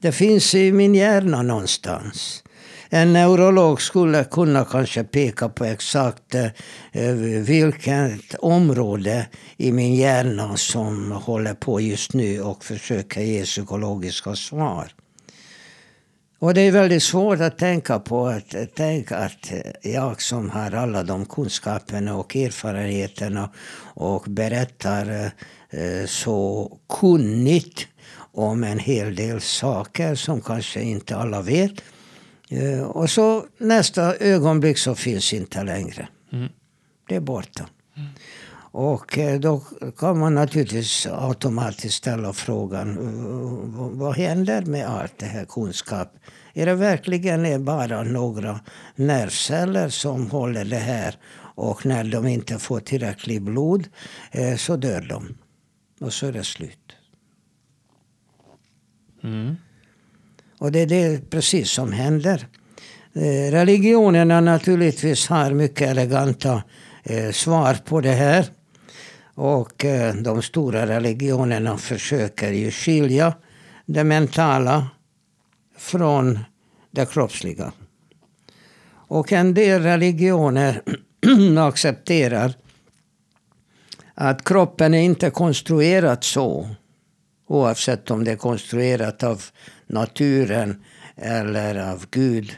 Det 0.00 0.12
finns 0.12 0.54
i 0.54 0.72
min 0.72 0.94
hjärna 0.94 1.42
någonstans. 1.42 2.42
En 2.90 3.12
neurolog 3.12 3.82
skulle 3.82 4.24
kunna 4.24 4.64
kanske 4.64 5.04
peka 5.04 5.48
på 5.48 5.64
exakt 5.64 6.34
eh, 6.34 7.12
vilket 7.42 8.34
område 8.38 9.26
i 9.56 9.72
min 9.72 9.94
hjärna 9.94 10.56
som 10.56 11.12
håller 11.12 11.54
på 11.54 11.80
just 11.80 12.12
nu 12.14 12.42
och 12.42 12.64
försöker 12.64 13.20
ge 13.20 13.44
psykologiska 13.44 14.36
svar. 14.36 14.92
Och 16.38 16.54
det 16.54 16.60
är 16.60 16.72
väldigt 16.72 17.02
svårt 17.02 17.40
att 17.40 17.58
tänka 17.58 17.98
på 17.98 18.26
att, 18.26 18.54
tänk 18.74 19.12
att 19.12 19.52
jag 19.82 20.22
som 20.22 20.50
har 20.50 20.72
alla 20.74 21.02
de 21.02 21.26
kunskaperna 21.26 22.16
och 22.16 22.36
erfarenheterna 22.36 23.50
och 23.94 24.24
berättar 24.28 25.32
eh, 25.70 26.06
så 26.06 26.72
kunnigt 27.00 27.88
om 28.38 28.64
en 28.64 28.78
hel 28.78 29.14
del 29.14 29.40
saker 29.40 30.14
som 30.14 30.40
kanske 30.40 30.82
inte 30.82 31.16
alla 31.16 31.42
vet. 31.42 31.72
Eh, 32.50 32.82
och 32.82 33.10
så 33.10 33.44
nästa 33.58 34.14
ögonblick 34.16 34.78
så 34.78 34.94
finns 34.94 35.32
inte 35.32 35.62
längre. 35.62 36.08
Mm. 36.32 36.48
Det 37.08 37.16
är 37.16 37.20
borta. 37.20 37.66
Mm. 37.96 38.08
Och 38.70 39.18
eh, 39.18 39.40
då 39.40 39.62
kan 39.98 40.18
man 40.18 40.34
naturligtvis 40.34 41.06
automatiskt 41.06 41.94
ställa 41.94 42.32
frågan 42.32 42.98
vad 43.98 44.16
händer 44.16 44.62
med 44.62 44.86
allt 44.88 45.18
det 45.18 45.26
här 45.26 45.44
kunskap? 45.44 46.12
Är 46.54 46.66
det 46.66 46.74
verkligen 46.74 47.64
bara 47.64 48.02
några 48.02 48.60
nervceller 48.96 49.88
som 49.88 50.30
håller 50.30 50.64
det 50.64 50.76
här 50.76 51.16
och 51.56 51.86
när 51.86 52.04
de 52.04 52.26
inte 52.26 52.58
får 52.58 52.80
tillräckligt 52.80 53.42
blod 53.42 53.88
eh, 54.30 54.56
så 54.56 54.76
dör 54.76 55.00
de. 55.00 55.38
Och 56.00 56.12
så 56.12 56.26
är 56.26 56.32
det 56.32 56.44
slut. 56.44 56.97
Mm. 59.22 59.56
Och 60.58 60.72
det 60.72 60.80
är 60.80 60.86
det 60.86 61.30
precis 61.30 61.70
som 61.70 61.92
händer. 61.92 62.46
Eh, 63.12 63.50
religionerna 63.50 64.40
naturligtvis 64.40 65.28
har 65.28 65.50
mycket 65.50 65.90
eleganta 65.90 66.62
eh, 67.02 67.30
svar 67.30 67.74
på 67.74 68.00
det 68.00 68.12
här. 68.12 68.46
Och 69.34 69.84
eh, 69.84 70.14
de 70.14 70.42
stora 70.42 70.86
religionerna 70.86 71.78
försöker 71.78 72.52
ju 72.52 72.70
skilja 72.70 73.34
det 73.86 74.04
mentala 74.04 74.88
från 75.78 76.38
det 76.90 77.12
kroppsliga. 77.12 77.72
Och 78.90 79.32
en 79.32 79.54
del 79.54 79.82
religioner 79.82 80.82
accepterar 81.58 82.54
att 84.14 84.44
kroppen 84.44 84.94
är 84.94 85.02
inte 85.02 85.30
konstruerad 85.30 86.24
så 86.24 86.68
Oavsett 87.48 88.10
om 88.10 88.24
det 88.24 88.32
är 88.32 88.36
konstruerat 88.36 89.22
av 89.22 89.44
naturen 89.86 90.82
eller 91.16 91.90
av 91.92 92.06
Gud. 92.10 92.56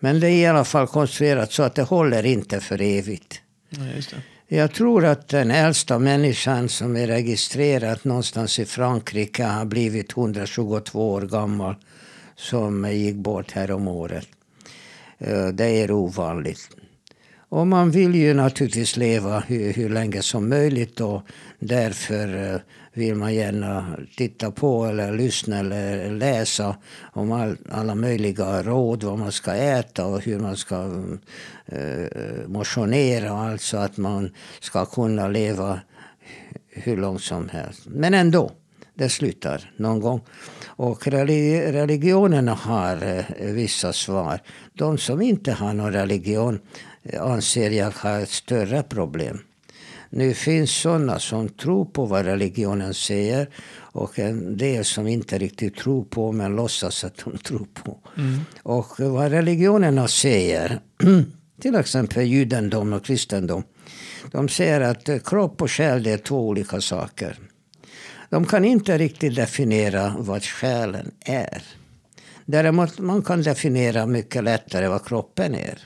Men 0.00 0.20
det 0.20 0.28
är 0.28 0.36
i 0.36 0.46
alla 0.46 0.64
fall 0.64 0.86
konstruerat 0.86 1.52
så 1.52 1.62
att 1.62 1.74
det 1.74 1.82
håller 1.82 2.26
inte 2.26 2.60
för 2.60 2.82
evigt. 2.82 3.40
Ja, 3.68 3.80
Jag 4.48 4.74
tror 4.74 5.04
att 5.04 5.28
den 5.28 5.50
äldsta 5.50 5.98
människan 5.98 6.68
som 6.68 6.96
är 6.96 7.06
registrerad 7.06 7.98
någonstans 8.02 8.58
i 8.58 8.64
Frankrike 8.64 9.44
har 9.44 9.64
blivit 9.64 10.16
122 10.16 11.12
år 11.12 11.20
gammal. 11.22 11.74
Som 12.36 12.92
gick 12.92 13.16
bort 13.16 13.52
här 13.52 13.70
om 13.70 13.88
året. 13.88 14.28
Eh, 15.18 15.46
det 15.46 15.64
är 15.66 15.90
ovanligt. 15.90 16.68
Och 17.48 17.66
man 17.66 17.90
vill 17.90 18.14
ju 18.14 18.34
naturligtvis 18.34 18.96
leva 18.96 19.40
hur, 19.40 19.72
hur 19.72 19.88
länge 19.88 20.22
som 20.22 20.48
möjligt 20.48 21.00
och 21.00 21.22
därför 21.58 22.52
eh, 22.54 22.60
vill 22.94 23.14
man 23.14 23.34
gärna 23.34 23.96
titta 24.16 24.50
på 24.50 24.84
eller 24.84 25.12
lyssna 25.12 25.58
eller 25.58 26.10
läsa 26.10 26.76
om 27.12 27.32
all, 27.32 27.56
alla 27.70 27.94
möjliga 27.94 28.62
råd 28.62 29.02
vad 29.02 29.18
man 29.18 29.32
ska 29.32 29.54
äta 29.54 30.06
och 30.06 30.20
hur 30.20 30.38
man 30.38 30.56
ska 30.56 31.04
eh, 31.66 32.46
motionera. 32.46 33.30
Alltså 33.30 33.76
att 33.76 33.96
man 33.96 34.30
ska 34.60 34.84
kunna 34.84 35.28
leva 35.28 35.80
hur 36.68 36.96
långt 36.96 37.22
som 37.22 37.48
helst. 37.48 37.82
Men 37.86 38.14
ändå, 38.14 38.50
det 38.94 39.08
slutar 39.08 39.70
någon 39.76 40.00
gång. 40.00 40.20
Och 40.66 41.06
religionerna 41.06 42.54
har 42.54 43.02
eh, 43.02 43.52
vissa 43.52 43.92
svar. 43.92 44.40
De 44.74 44.98
som 44.98 45.22
inte 45.22 45.52
har 45.52 45.72
någon 45.72 45.92
religion 45.92 46.60
eh, 47.02 47.22
anser 47.22 47.70
jag 47.70 47.90
har 47.90 48.20
ett 48.20 48.28
större 48.28 48.82
problem. 48.82 49.38
Nu 50.14 50.34
finns 50.34 50.70
sådana 50.70 51.18
som 51.18 51.48
tror 51.48 51.84
på 51.84 52.04
vad 52.04 52.24
religionen 52.24 52.94
säger 52.94 53.48
och 53.76 54.18
en 54.18 54.56
del 54.56 54.84
som 54.84 55.06
inte 55.06 55.38
riktigt 55.38 55.76
tror 55.76 56.04
på 56.04 56.32
men 56.32 56.56
låtsas 56.56 57.04
att 57.04 57.24
de 57.24 57.38
tror 57.38 57.66
på. 57.74 57.98
Mm. 58.16 58.40
Och 58.62 59.00
vad 59.00 59.30
religionerna 59.30 60.08
säger, 60.08 60.80
till 61.62 61.74
exempel 61.74 62.22
judendom 62.22 62.92
och 62.92 63.04
kristendom. 63.04 63.62
De 64.32 64.48
säger 64.48 64.80
att 64.80 65.24
kropp 65.24 65.62
och 65.62 65.70
själ 65.70 66.06
är 66.06 66.18
två 66.18 66.48
olika 66.48 66.80
saker. 66.80 67.38
De 68.30 68.46
kan 68.46 68.64
inte 68.64 68.98
riktigt 68.98 69.36
definiera 69.36 70.14
vad 70.18 70.42
själen 70.42 71.10
är. 71.20 71.62
Däremot 72.46 72.98
man 72.98 73.22
kan 73.22 73.42
definiera 73.42 74.06
mycket 74.06 74.44
lättare 74.44 74.88
vad 74.88 75.06
kroppen 75.06 75.54
är. 75.54 75.78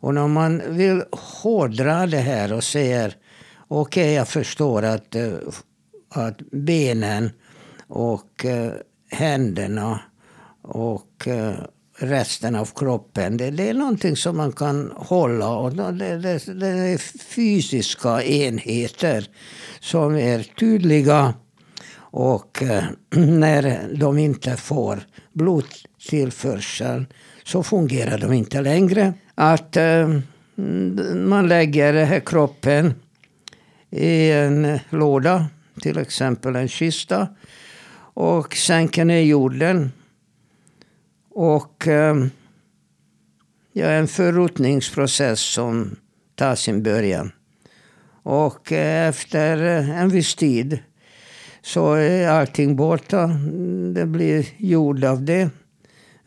Och 0.00 0.14
när 0.14 0.28
man 0.28 0.62
vill 0.76 1.04
hårdra 1.12 2.06
det 2.06 2.18
här 2.18 2.52
och 2.52 2.64
säger 2.64 3.16
okej, 3.68 4.02
okay, 4.02 4.12
jag 4.12 4.28
förstår 4.28 4.82
att, 4.82 5.14
eh, 5.14 5.32
att 6.08 6.38
benen 6.52 7.30
och 7.86 8.44
eh, 8.44 8.72
händerna 9.10 10.00
och 10.62 11.28
eh, 11.28 11.54
resten 11.98 12.56
av 12.56 12.68
kroppen. 12.74 13.36
Det, 13.36 13.50
det, 13.50 13.68
är 13.68 13.74
någonting 13.74 14.16
som 14.16 14.36
man 14.36 14.52
kan 14.52 14.92
hålla. 14.96 15.48
Och 15.48 15.72
det, 15.72 16.18
det, 16.18 16.60
det, 16.60 16.66
är 16.66 16.98
fysiska 17.34 18.22
enheter 18.22 19.28
som 19.80 20.16
är 20.16 20.42
tydliga. 20.42 21.34
Och 21.96 22.62
när 23.16 23.88
de 23.96 24.18
inte 24.18 24.56
får 24.56 25.00
blodtillförseln 25.32 27.06
så 27.50 27.62
fungerar 27.62 28.18
de 28.18 28.32
inte 28.32 28.60
längre 28.60 29.14
att 29.34 29.76
eh, 29.76 30.08
man 31.14 31.48
lägger 31.48 32.20
kroppen 32.20 32.94
i 33.90 34.30
en 34.30 34.78
låda, 34.90 35.46
till 35.82 35.98
exempel 35.98 36.56
en 36.56 36.68
kista, 36.68 37.28
och 38.14 38.56
sänker 38.56 39.04
ner 39.04 39.20
jorden. 39.20 39.92
Och 41.30 41.88
eh, 41.88 42.16
ja, 43.72 43.86
en 43.86 44.08
förrotningsprocess 44.08 45.40
som 45.40 45.96
tar 46.34 46.54
sin 46.54 46.82
början. 46.82 47.32
Och 48.22 48.72
eh, 48.72 49.08
efter 49.08 49.78
eh, 49.78 50.00
en 50.00 50.08
viss 50.08 50.34
tid 50.34 50.78
så 51.62 51.94
är 51.94 52.28
allting 52.28 52.76
borta. 52.76 53.26
Det 53.94 54.06
blir 54.06 54.46
jord 54.56 55.04
av 55.04 55.22
det. 55.22 55.50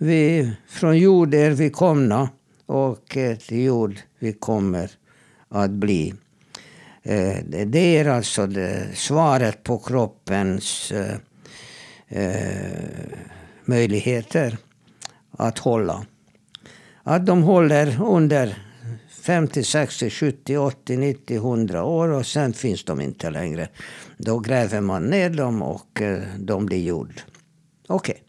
Vi, 0.03 0.51
från 0.67 0.97
jord 0.97 1.33
är 1.33 1.51
vi 1.51 1.69
komna 1.69 2.29
och 2.65 3.17
eh, 3.17 3.37
till 3.37 3.63
jord 3.63 3.99
vi 4.19 4.33
kommer 4.33 4.91
att 5.49 5.71
bli. 5.71 6.13
Eh, 7.03 7.37
det 7.65 7.97
är 7.97 8.05
alltså 8.05 8.47
det, 8.47 8.87
svaret 8.93 9.63
på 9.63 9.77
kroppens 9.77 10.91
eh, 12.07 12.45
möjligheter 13.65 14.57
att 15.31 15.59
hålla. 15.59 16.05
Att 17.03 17.25
de 17.25 17.43
håller 17.43 18.01
under 18.01 18.57
50, 19.09 19.63
60, 19.63 20.09
70, 20.09 20.57
80, 20.57 20.97
90, 20.97 21.37
100 21.37 21.83
år 21.83 22.07
och 22.07 22.25
sen 22.25 22.53
finns 22.53 22.83
de 22.85 23.01
inte 23.01 23.29
längre. 23.29 23.67
Då 24.17 24.39
gräver 24.39 24.81
man 24.81 25.03
ner 25.03 25.29
dem 25.29 25.61
och 25.61 26.01
de 26.37 26.65
blir 26.65 26.83
jord. 26.83 27.21
Okej. 27.87 28.15
Okay. 28.15 28.23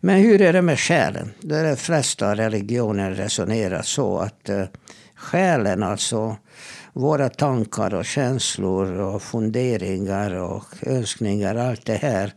Men 0.00 0.20
hur 0.20 0.42
är 0.42 0.52
det 0.52 0.62
med 0.62 0.78
själen? 0.78 1.30
De 1.40 1.76
flesta 1.76 2.34
religioner 2.34 3.10
resonerar 3.10 3.82
så 3.82 4.18
att 4.18 4.48
eh, 4.48 4.64
själen, 5.14 5.82
alltså 5.82 6.36
våra 6.92 7.28
tankar 7.28 7.94
och 7.94 8.04
känslor 8.04 9.00
och 9.00 9.22
funderingar 9.22 10.34
och 10.34 10.64
önskningar, 10.82 11.54
allt 11.54 11.86
det 11.86 11.94
här, 11.94 12.32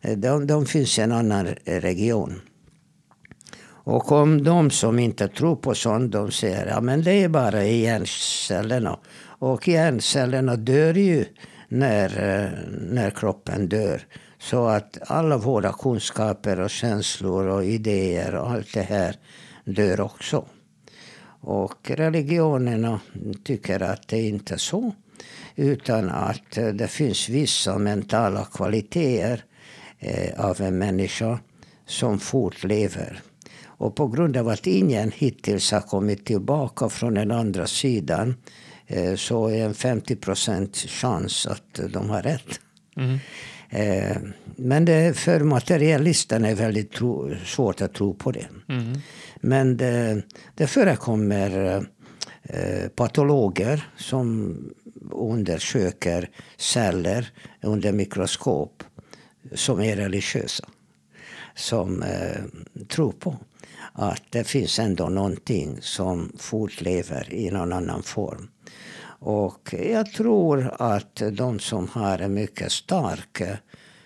eh, 0.00 0.18
de, 0.18 0.46
de 0.46 0.66
finns 0.66 0.98
i 0.98 1.02
en 1.02 1.12
annan 1.12 1.46
region. 1.64 2.40
Och 3.88 4.12
om 4.12 4.44
de 4.44 4.70
som 4.70 4.98
inte 4.98 5.28
tror 5.28 5.56
på 5.56 5.74
sånt, 5.74 6.12
de 6.12 6.30
säger 6.30 6.66
ja 6.66 6.80
men 6.80 7.02
det 7.02 7.12
är 7.12 7.28
bara 7.28 7.64
i 7.64 7.82
hjärncellerna. 7.82 8.98
Och 9.38 9.68
hjärncellerna 9.68 10.56
dör 10.56 10.94
ju 10.94 11.24
när, 11.68 12.08
eh, 12.08 12.50
när 12.90 13.10
kroppen 13.10 13.68
dör. 13.68 14.02
Så 14.38 14.66
att 14.66 14.98
alla 15.06 15.36
våra 15.36 15.72
kunskaper 15.72 16.60
och 16.60 16.70
känslor 16.70 17.46
och 17.46 17.64
idéer 17.64 18.34
och 18.34 18.50
allt 18.50 18.74
det 18.74 18.82
här 18.82 19.16
dör 19.64 20.00
också. 20.00 20.44
Och 21.40 21.90
religionerna 21.90 23.00
tycker 23.44 23.82
att 23.82 24.08
det 24.08 24.20
inte 24.20 24.54
är 24.54 24.58
så. 24.58 24.94
Utan 25.56 26.10
att 26.10 26.50
det 26.52 26.88
finns 26.90 27.28
vissa 27.28 27.78
mentala 27.78 28.44
kvaliteter 28.44 29.44
eh, 29.98 30.44
av 30.44 30.60
en 30.60 30.78
människa 30.78 31.38
som 31.86 32.18
fortlever. 32.18 33.22
Och 33.64 33.96
på 33.96 34.08
grund 34.08 34.36
av 34.36 34.48
att 34.48 34.66
ingen 34.66 35.12
hittills 35.12 35.72
har 35.72 35.80
kommit 35.80 36.26
tillbaka 36.26 36.88
från 36.88 37.14
den 37.14 37.30
andra 37.30 37.66
sidan 37.66 38.34
eh, 38.86 39.14
så 39.14 39.48
är 39.48 39.64
en 39.64 39.74
50 39.74 40.88
chans 40.88 41.46
att 41.46 41.80
de 41.92 42.10
har 42.10 42.22
rätt. 42.22 42.60
Mm. 42.96 43.18
Eh, 43.70 44.16
men 44.56 44.84
det, 44.84 45.16
för 45.16 45.40
materialisten 45.40 46.44
är 46.44 46.54
väldigt 46.54 46.92
tro, 46.92 47.34
svårt 47.44 47.80
att 47.80 47.94
tro 47.94 48.14
på 48.14 48.32
det. 48.32 48.46
Mm. 48.68 48.98
Men 49.40 49.76
det, 49.76 50.22
det 50.54 50.66
förekommer 50.66 51.76
eh, 52.42 52.88
patologer 52.88 53.88
som 53.96 54.56
undersöker 55.12 56.30
celler 56.56 57.32
under 57.62 57.92
mikroskop 57.92 58.82
som 59.54 59.80
är 59.80 59.96
religiösa. 59.96 60.68
Som 61.54 62.02
eh, 62.02 62.42
tror 62.88 63.12
på 63.12 63.36
att 63.92 64.22
det 64.30 64.44
finns 64.44 64.78
ändå 64.78 65.08
någonting 65.08 65.78
som 65.80 66.32
fortlever 66.38 67.34
i 67.34 67.50
någon 67.50 67.72
annan 67.72 68.02
form. 68.02 68.48
Och 69.18 69.74
jag 69.90 70.12
tror 70.12 70.74
att 70.78 71.22
de 71.32 71.58
som 71.58 71.88
har 71.88 72.18
en 72.18 72.34
mycket 72.34 72.72
stark 72.72 73.42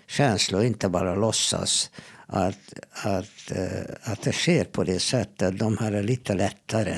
känsla 0.06 0.64
inte 0.64 0.88
bara 0.88 1.14
låtsas 1.14 1.90
att, 2.26 2.78
att, 2.90 3.52
eh, 3.54 4.12
att 4.12 4.22
det 4.22 4.32
sker 4.32 4.64
på 4.64 4.84
det 4.84 5.00
sättet. 5.00 5.58
De 5.58 5.76
har 5.78 5.90
det 5.90 6.02
lite 6.02 6.34
lättare 6.34 6.96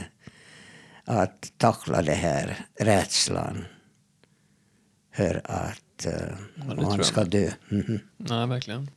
att 1.04 1.52
tackla 1.56 2.02
det 2.02 2.14
här 2.14 2.66
rädslan 2.80 3.64
för 5.14 5.40
att 5.44 6.06
uh, 6.06 6.12
ja, 6.68 6.74
man 6.74 7.04
ska 7.04 7.24
dö. 7.24 7.50
Mm. 7.70 8.00
Nej, 8.16 8.46
verkligen. 8.46 8.90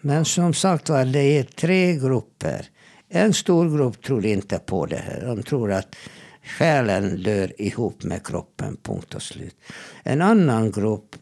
Men 0.00 0.24
som 0.24 0.54
sagt 0.54 0.88
var, 0.88 1.04
det 1.04 1.38
är 1.38 1.42
tre 1.42 1.94
grupper. 1.94 2.68
En 3.08 3.34
stor 3.34 3.76
grupp 3.76 4.02
tror 4.02 4.26
inte 4.26 4.58
på 4.58 4.86
det 4.86 4.96
här. 4.96 5.26
De 5.26 5.42
tror 5.42 5.72
att 5.72 5.96
Själen 6.42 7.22
dör 7.22 7.62
ihop 7.62 8.02
med 8.02 8.26
kroppen, 8.26 8.76
punkt 8.82 9.14
och 9.14 9.22
slut. 9.22 9.56
En 10.02 10.22
annan 10.22 10.70
grupp 10.70 11.16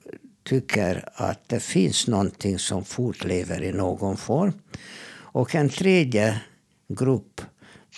tycker 0.45 1.09
att 1.15 1.49
det 1.49 1.61
finns 1.61 2.07
någonting 2.07 2.59
som 2.59 2.85
fortlever 2.85 3.63
i 3.63 3.73
någon 3.73 4.17
form. 4.17 4.53
Och 5.11 5.55
en 5.55 5.69
tredje 5.69 6.41
grupp 6.89 7.41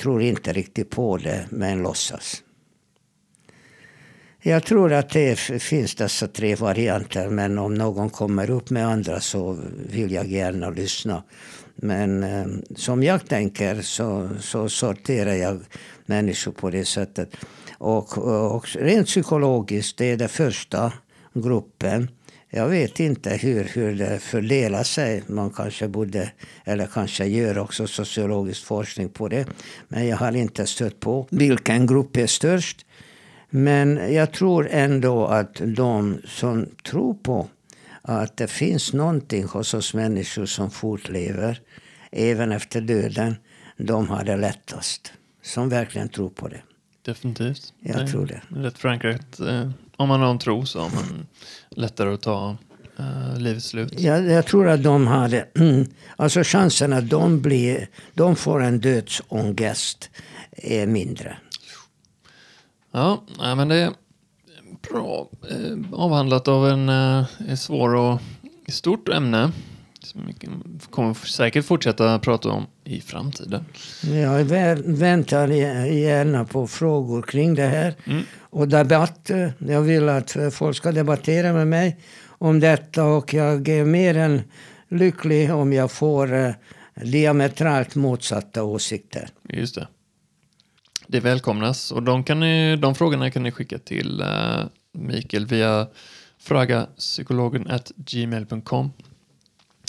tror 0.01 0.23
inte 0.23 0.53
riktigt 0.53 0.91
på 0.91 1.17
det, 1.17 1.47
men 1.51 1.83
låtsas. 1.83 2.43
Jag 4.43 4.65
tror 4.65 4.93
att 4.93 5.11
det 5.11 5.39
finns 5.39 5.95
dessa 5.95 6.29
tre 6.29 6.55
varianter, 6.55 7.29
men 7.29 7.59
om 7.59 7.75
någon 7.75 8.11
kommer 8.11 8.51
upp 8.51 8.71
med 8.71 8.87
andra 8.87 9.21
så 9.21 9.59
vill 9.91 10.13
jag 10.13 10.27
gärna 10.27 10.71
lyssna. 10.71 11.23
Men 11.75 12.23
eh, 12.23 12.47
som 12.77 13.03
jag 13.03 13.29
tänker 13.29 13.83
så, 13.83 14.29
så 14.41 14.69
sorterar 14.69 15.35
jag 15.35 15.61
människor 16.11 16.53
på 16.53 16.71
det 16.71 16.85
sättet. 16.85 17.37
Och, 17.79 18.19
och 18.57 18.67
rent 18.77 19.07
psykologiskt, 19.07 19.99
det 19.99 20.05
är 20.05 20.17
den 20.17 20.29
första 20.29 20.93
gruppen. 21.35 22.09
Jag 22.51 22.69
vet 22.69 23.01
inte 23.01 23.31
hur, 23.31 23.65
hur 23.65 23.95
det 23.95 24.19
fördelar 24.19 24.83
sig. 24.83 25.23
Man 25.27 25.51
kanske 25.51 25.89
borde, 25.89 26.33
eller 26.65 26.87
kanske 26.87 27.25
gör 27.25 27.59
också 27.59 27.87
sociologisk 27.87 28.65
forskning 28.65 29.09
på 29.09 29.29
det. 29.29 29.47
Men 29.89 30.07
jag 30.07 30.17
har 30.17 30.37
inte 30.37 30.67
stött 30.67 31.01
på 31.01 31.27
vilken 31.31 31.87
grupp 31.87 32.17
är 32.17 32.27
störst. 32.27 32.87
Men 33.51 34.15
jag 34.15 34.33
tror 34.33 34.69
ändå 34.71 35.27
att 35.27 35.55
de 35.65 36.19
som 36.25 36.67
tror 36.85 37.15
på 37.15 37.49
att 38.03 38.37
det 38.37 38.49
finns 38.49 38.93
någonting 38.93 39.45
hos 39.45 39.75
oss 39.75 39.95
människor 39.95 40.47
som 40.47 40.71
fortlever 40.71 41.61
även 42.13 42.53
efter 42.53 42.81
döden, 42.81 43.35
de 43.77 44.09
har 44.09 44.25
det 44.25 44.37
lättast. 44.37 45.13
Som 45.51 45.69
verkligen 45.69 46.09
tror 46.09 46.29
på 46.29 46.49
det. 46.49 46.63
Definitivt. 47.03 47.73
Jag 47.81 47.97
det 47.97 48.07
tror 48.07 48.27
det. 48.27 48.43
Lätt 48.49 48.79
förankrat. 48.79 49.41
Eh, 49.41 49.71
om 49.97 50.09
man 50.09 50.21
har 50.21 50.31
en 50.31 50.39
tro 50.39 50.67
så 50.67 50.81
har 50.81 50.91
man 50.91 51.27
lättare 51.71 52.15
att 52.15 52.23
ta 52.23 52.57
uh, 53.01 53.39
livets 53.39 53.67
slut. 53.67 54.01
Ja, 54.01 54.19
jag 54.19 54.47
tror 54.47 54.69
att 54.69 54.83
de 54.83 55.07
har 55.07 55.29
det. 55.29 55.47
Alltså 56.17 56.41
chansen 56.45 56.93
att 56.93 57.11
de, 57.11 57.41
blir, 57.41 57.89
de 58.15 58.37
får 58.37 58.63
en 58.63 58.81
dödsångest 58.81 60.11
är 60.53 60.87
mindre. 60.87 61.37
Ja, 62.93 63.23
men 63.39 63.69
det 63.69 63.77
är 63.77 63.93
bra 64.91 65.29
eh, 65.51 65.77
avhandlat 65.93 66.49
av 66.49 66.69
en 66.69 66.89
eh, 66.89 67.55
svår 67.57 67.95
och 67.95 68.21
stort 68.69 69.09
ämne. 69.09 69.53
Kommer 70.91 71.15
säkert 71.15 71.65
fortsätta 71.65 72.19
prata 72.19 72.51
om 72.51 72.67
i 72.85 73.01
framtiden. 73.01 73.65
Jag 74.03 74.45
väntar 74.85 75.49
gärna 75.49 76.45
på 76.45 76.67
frågor 76.67 77.23
kring 77.23 77.55
det 77.55 77.67
här. 77.67 77.95
Mm. 78.05 78.23
Och 78.41 78.69
debatt. 78.69 79.31
Jag 79.59 79.83
vill 79.83 80.09
att 80.09 80.37
folk 80.53 80.77
ska 80.77 80.93
debattera 80.93 81.53
med 81.53 81.67
mig 81.67 81.97
om 82.29 82.61
detta. 82.61 83.05
Och 83.05 83.35
jag 83.35 83.69
är 83.69 83.85
mer 83.85 84.17
än 84.17 84.43
lycklig 84.89 85.55
om 85.55 85.73
jag 85.73 85.91
får 85.91 86.35
eh, 86.35 86.53
diametralt 86.95 87.95
motsatta 87.95 88.63
åsikter. 88.63 89.29
Just 89.49 89.75
det. 89.75 89.89
Det 91.07 91.21
välkomnas. 91.21 91.93
Och 91.93 92.03
de, 92.03 92.25
kan 92.25 92.41
ni, 92.41 92.77
de 92.77 92.95
frågorna 92.95 93.31
kan 93.31 93.43
ni 93.43 93.51
skicka 93.51 93.79
till 93.79 94.25
Mikael 94.93 95.47
via 95.47 95.87
fragapsykologen 96.39 97.69
gmail.com 97.97 98.93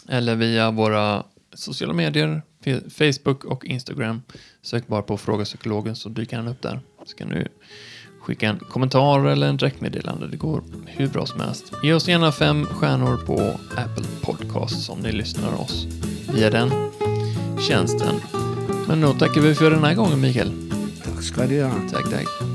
eller 0.10 0.36
via 0.36 0.72
våra 0.72 1.24
sociala 1.54 1.94
medier, 1.94 2.42
Facebook 2.90 3.44
och 3.46 3.66
Instagram. 3.66 4.22
Sök 4.62 4.88
bara 4.88 5.02
på 5.02 5.18
Fråga 5.18 5.46
Psykologen 5.46 5.96
så 5.96 6.10
dyker 6.10 6.38
han 6.38 6.48
upp 6.48 6.62
där. 6.62 6.80
Så 7.06 7.16
kan 7.16 7.30
du 7.30 7.48
skicka 8.22 8.50
en 8.50 8.60
kommentar 8.60 9.26
eller 9.26 9.48
en 9.48 9.58
direktmeddelande. 9.58 10.28
Det 10.28 10.38
går 10.38 10.64
hur 10.86 11.08
bra 11.08 11.26
som 11.26 11.40
helst. 11.40 11.74
Ge 11.84 11.94
oss 11.94 12.08
gärna 12.08 12.32
fem 12.32 12.66
stjärnor 12.66 13.18
på 13.18 13.40
Apple 13.78 14.06
Podcasts 14.22 14.90
om 14.90 15.00
ni 15.00 15.12
lyssnar 15.12 15.62
oss 15.62 15.88
via 16.34 16.50
den 16.50 16.72
tjänsten. 17.68 18.16
Men 18.88 19.02
då 19.02 19.14
tackar 19.14 19.42
vi 19.42 19.56
för 19.56 19.72
den 19.72 19.84
här 19.84 19.94
gången 19.94 20.22
Mikael. 20.22 20.52
Tack 21.04 21.24
ska 21.24 21.48
du 21.48 21.64
ha. 21.64 21.74
Tack, 21.92 22.10
tack. 22.10 22.51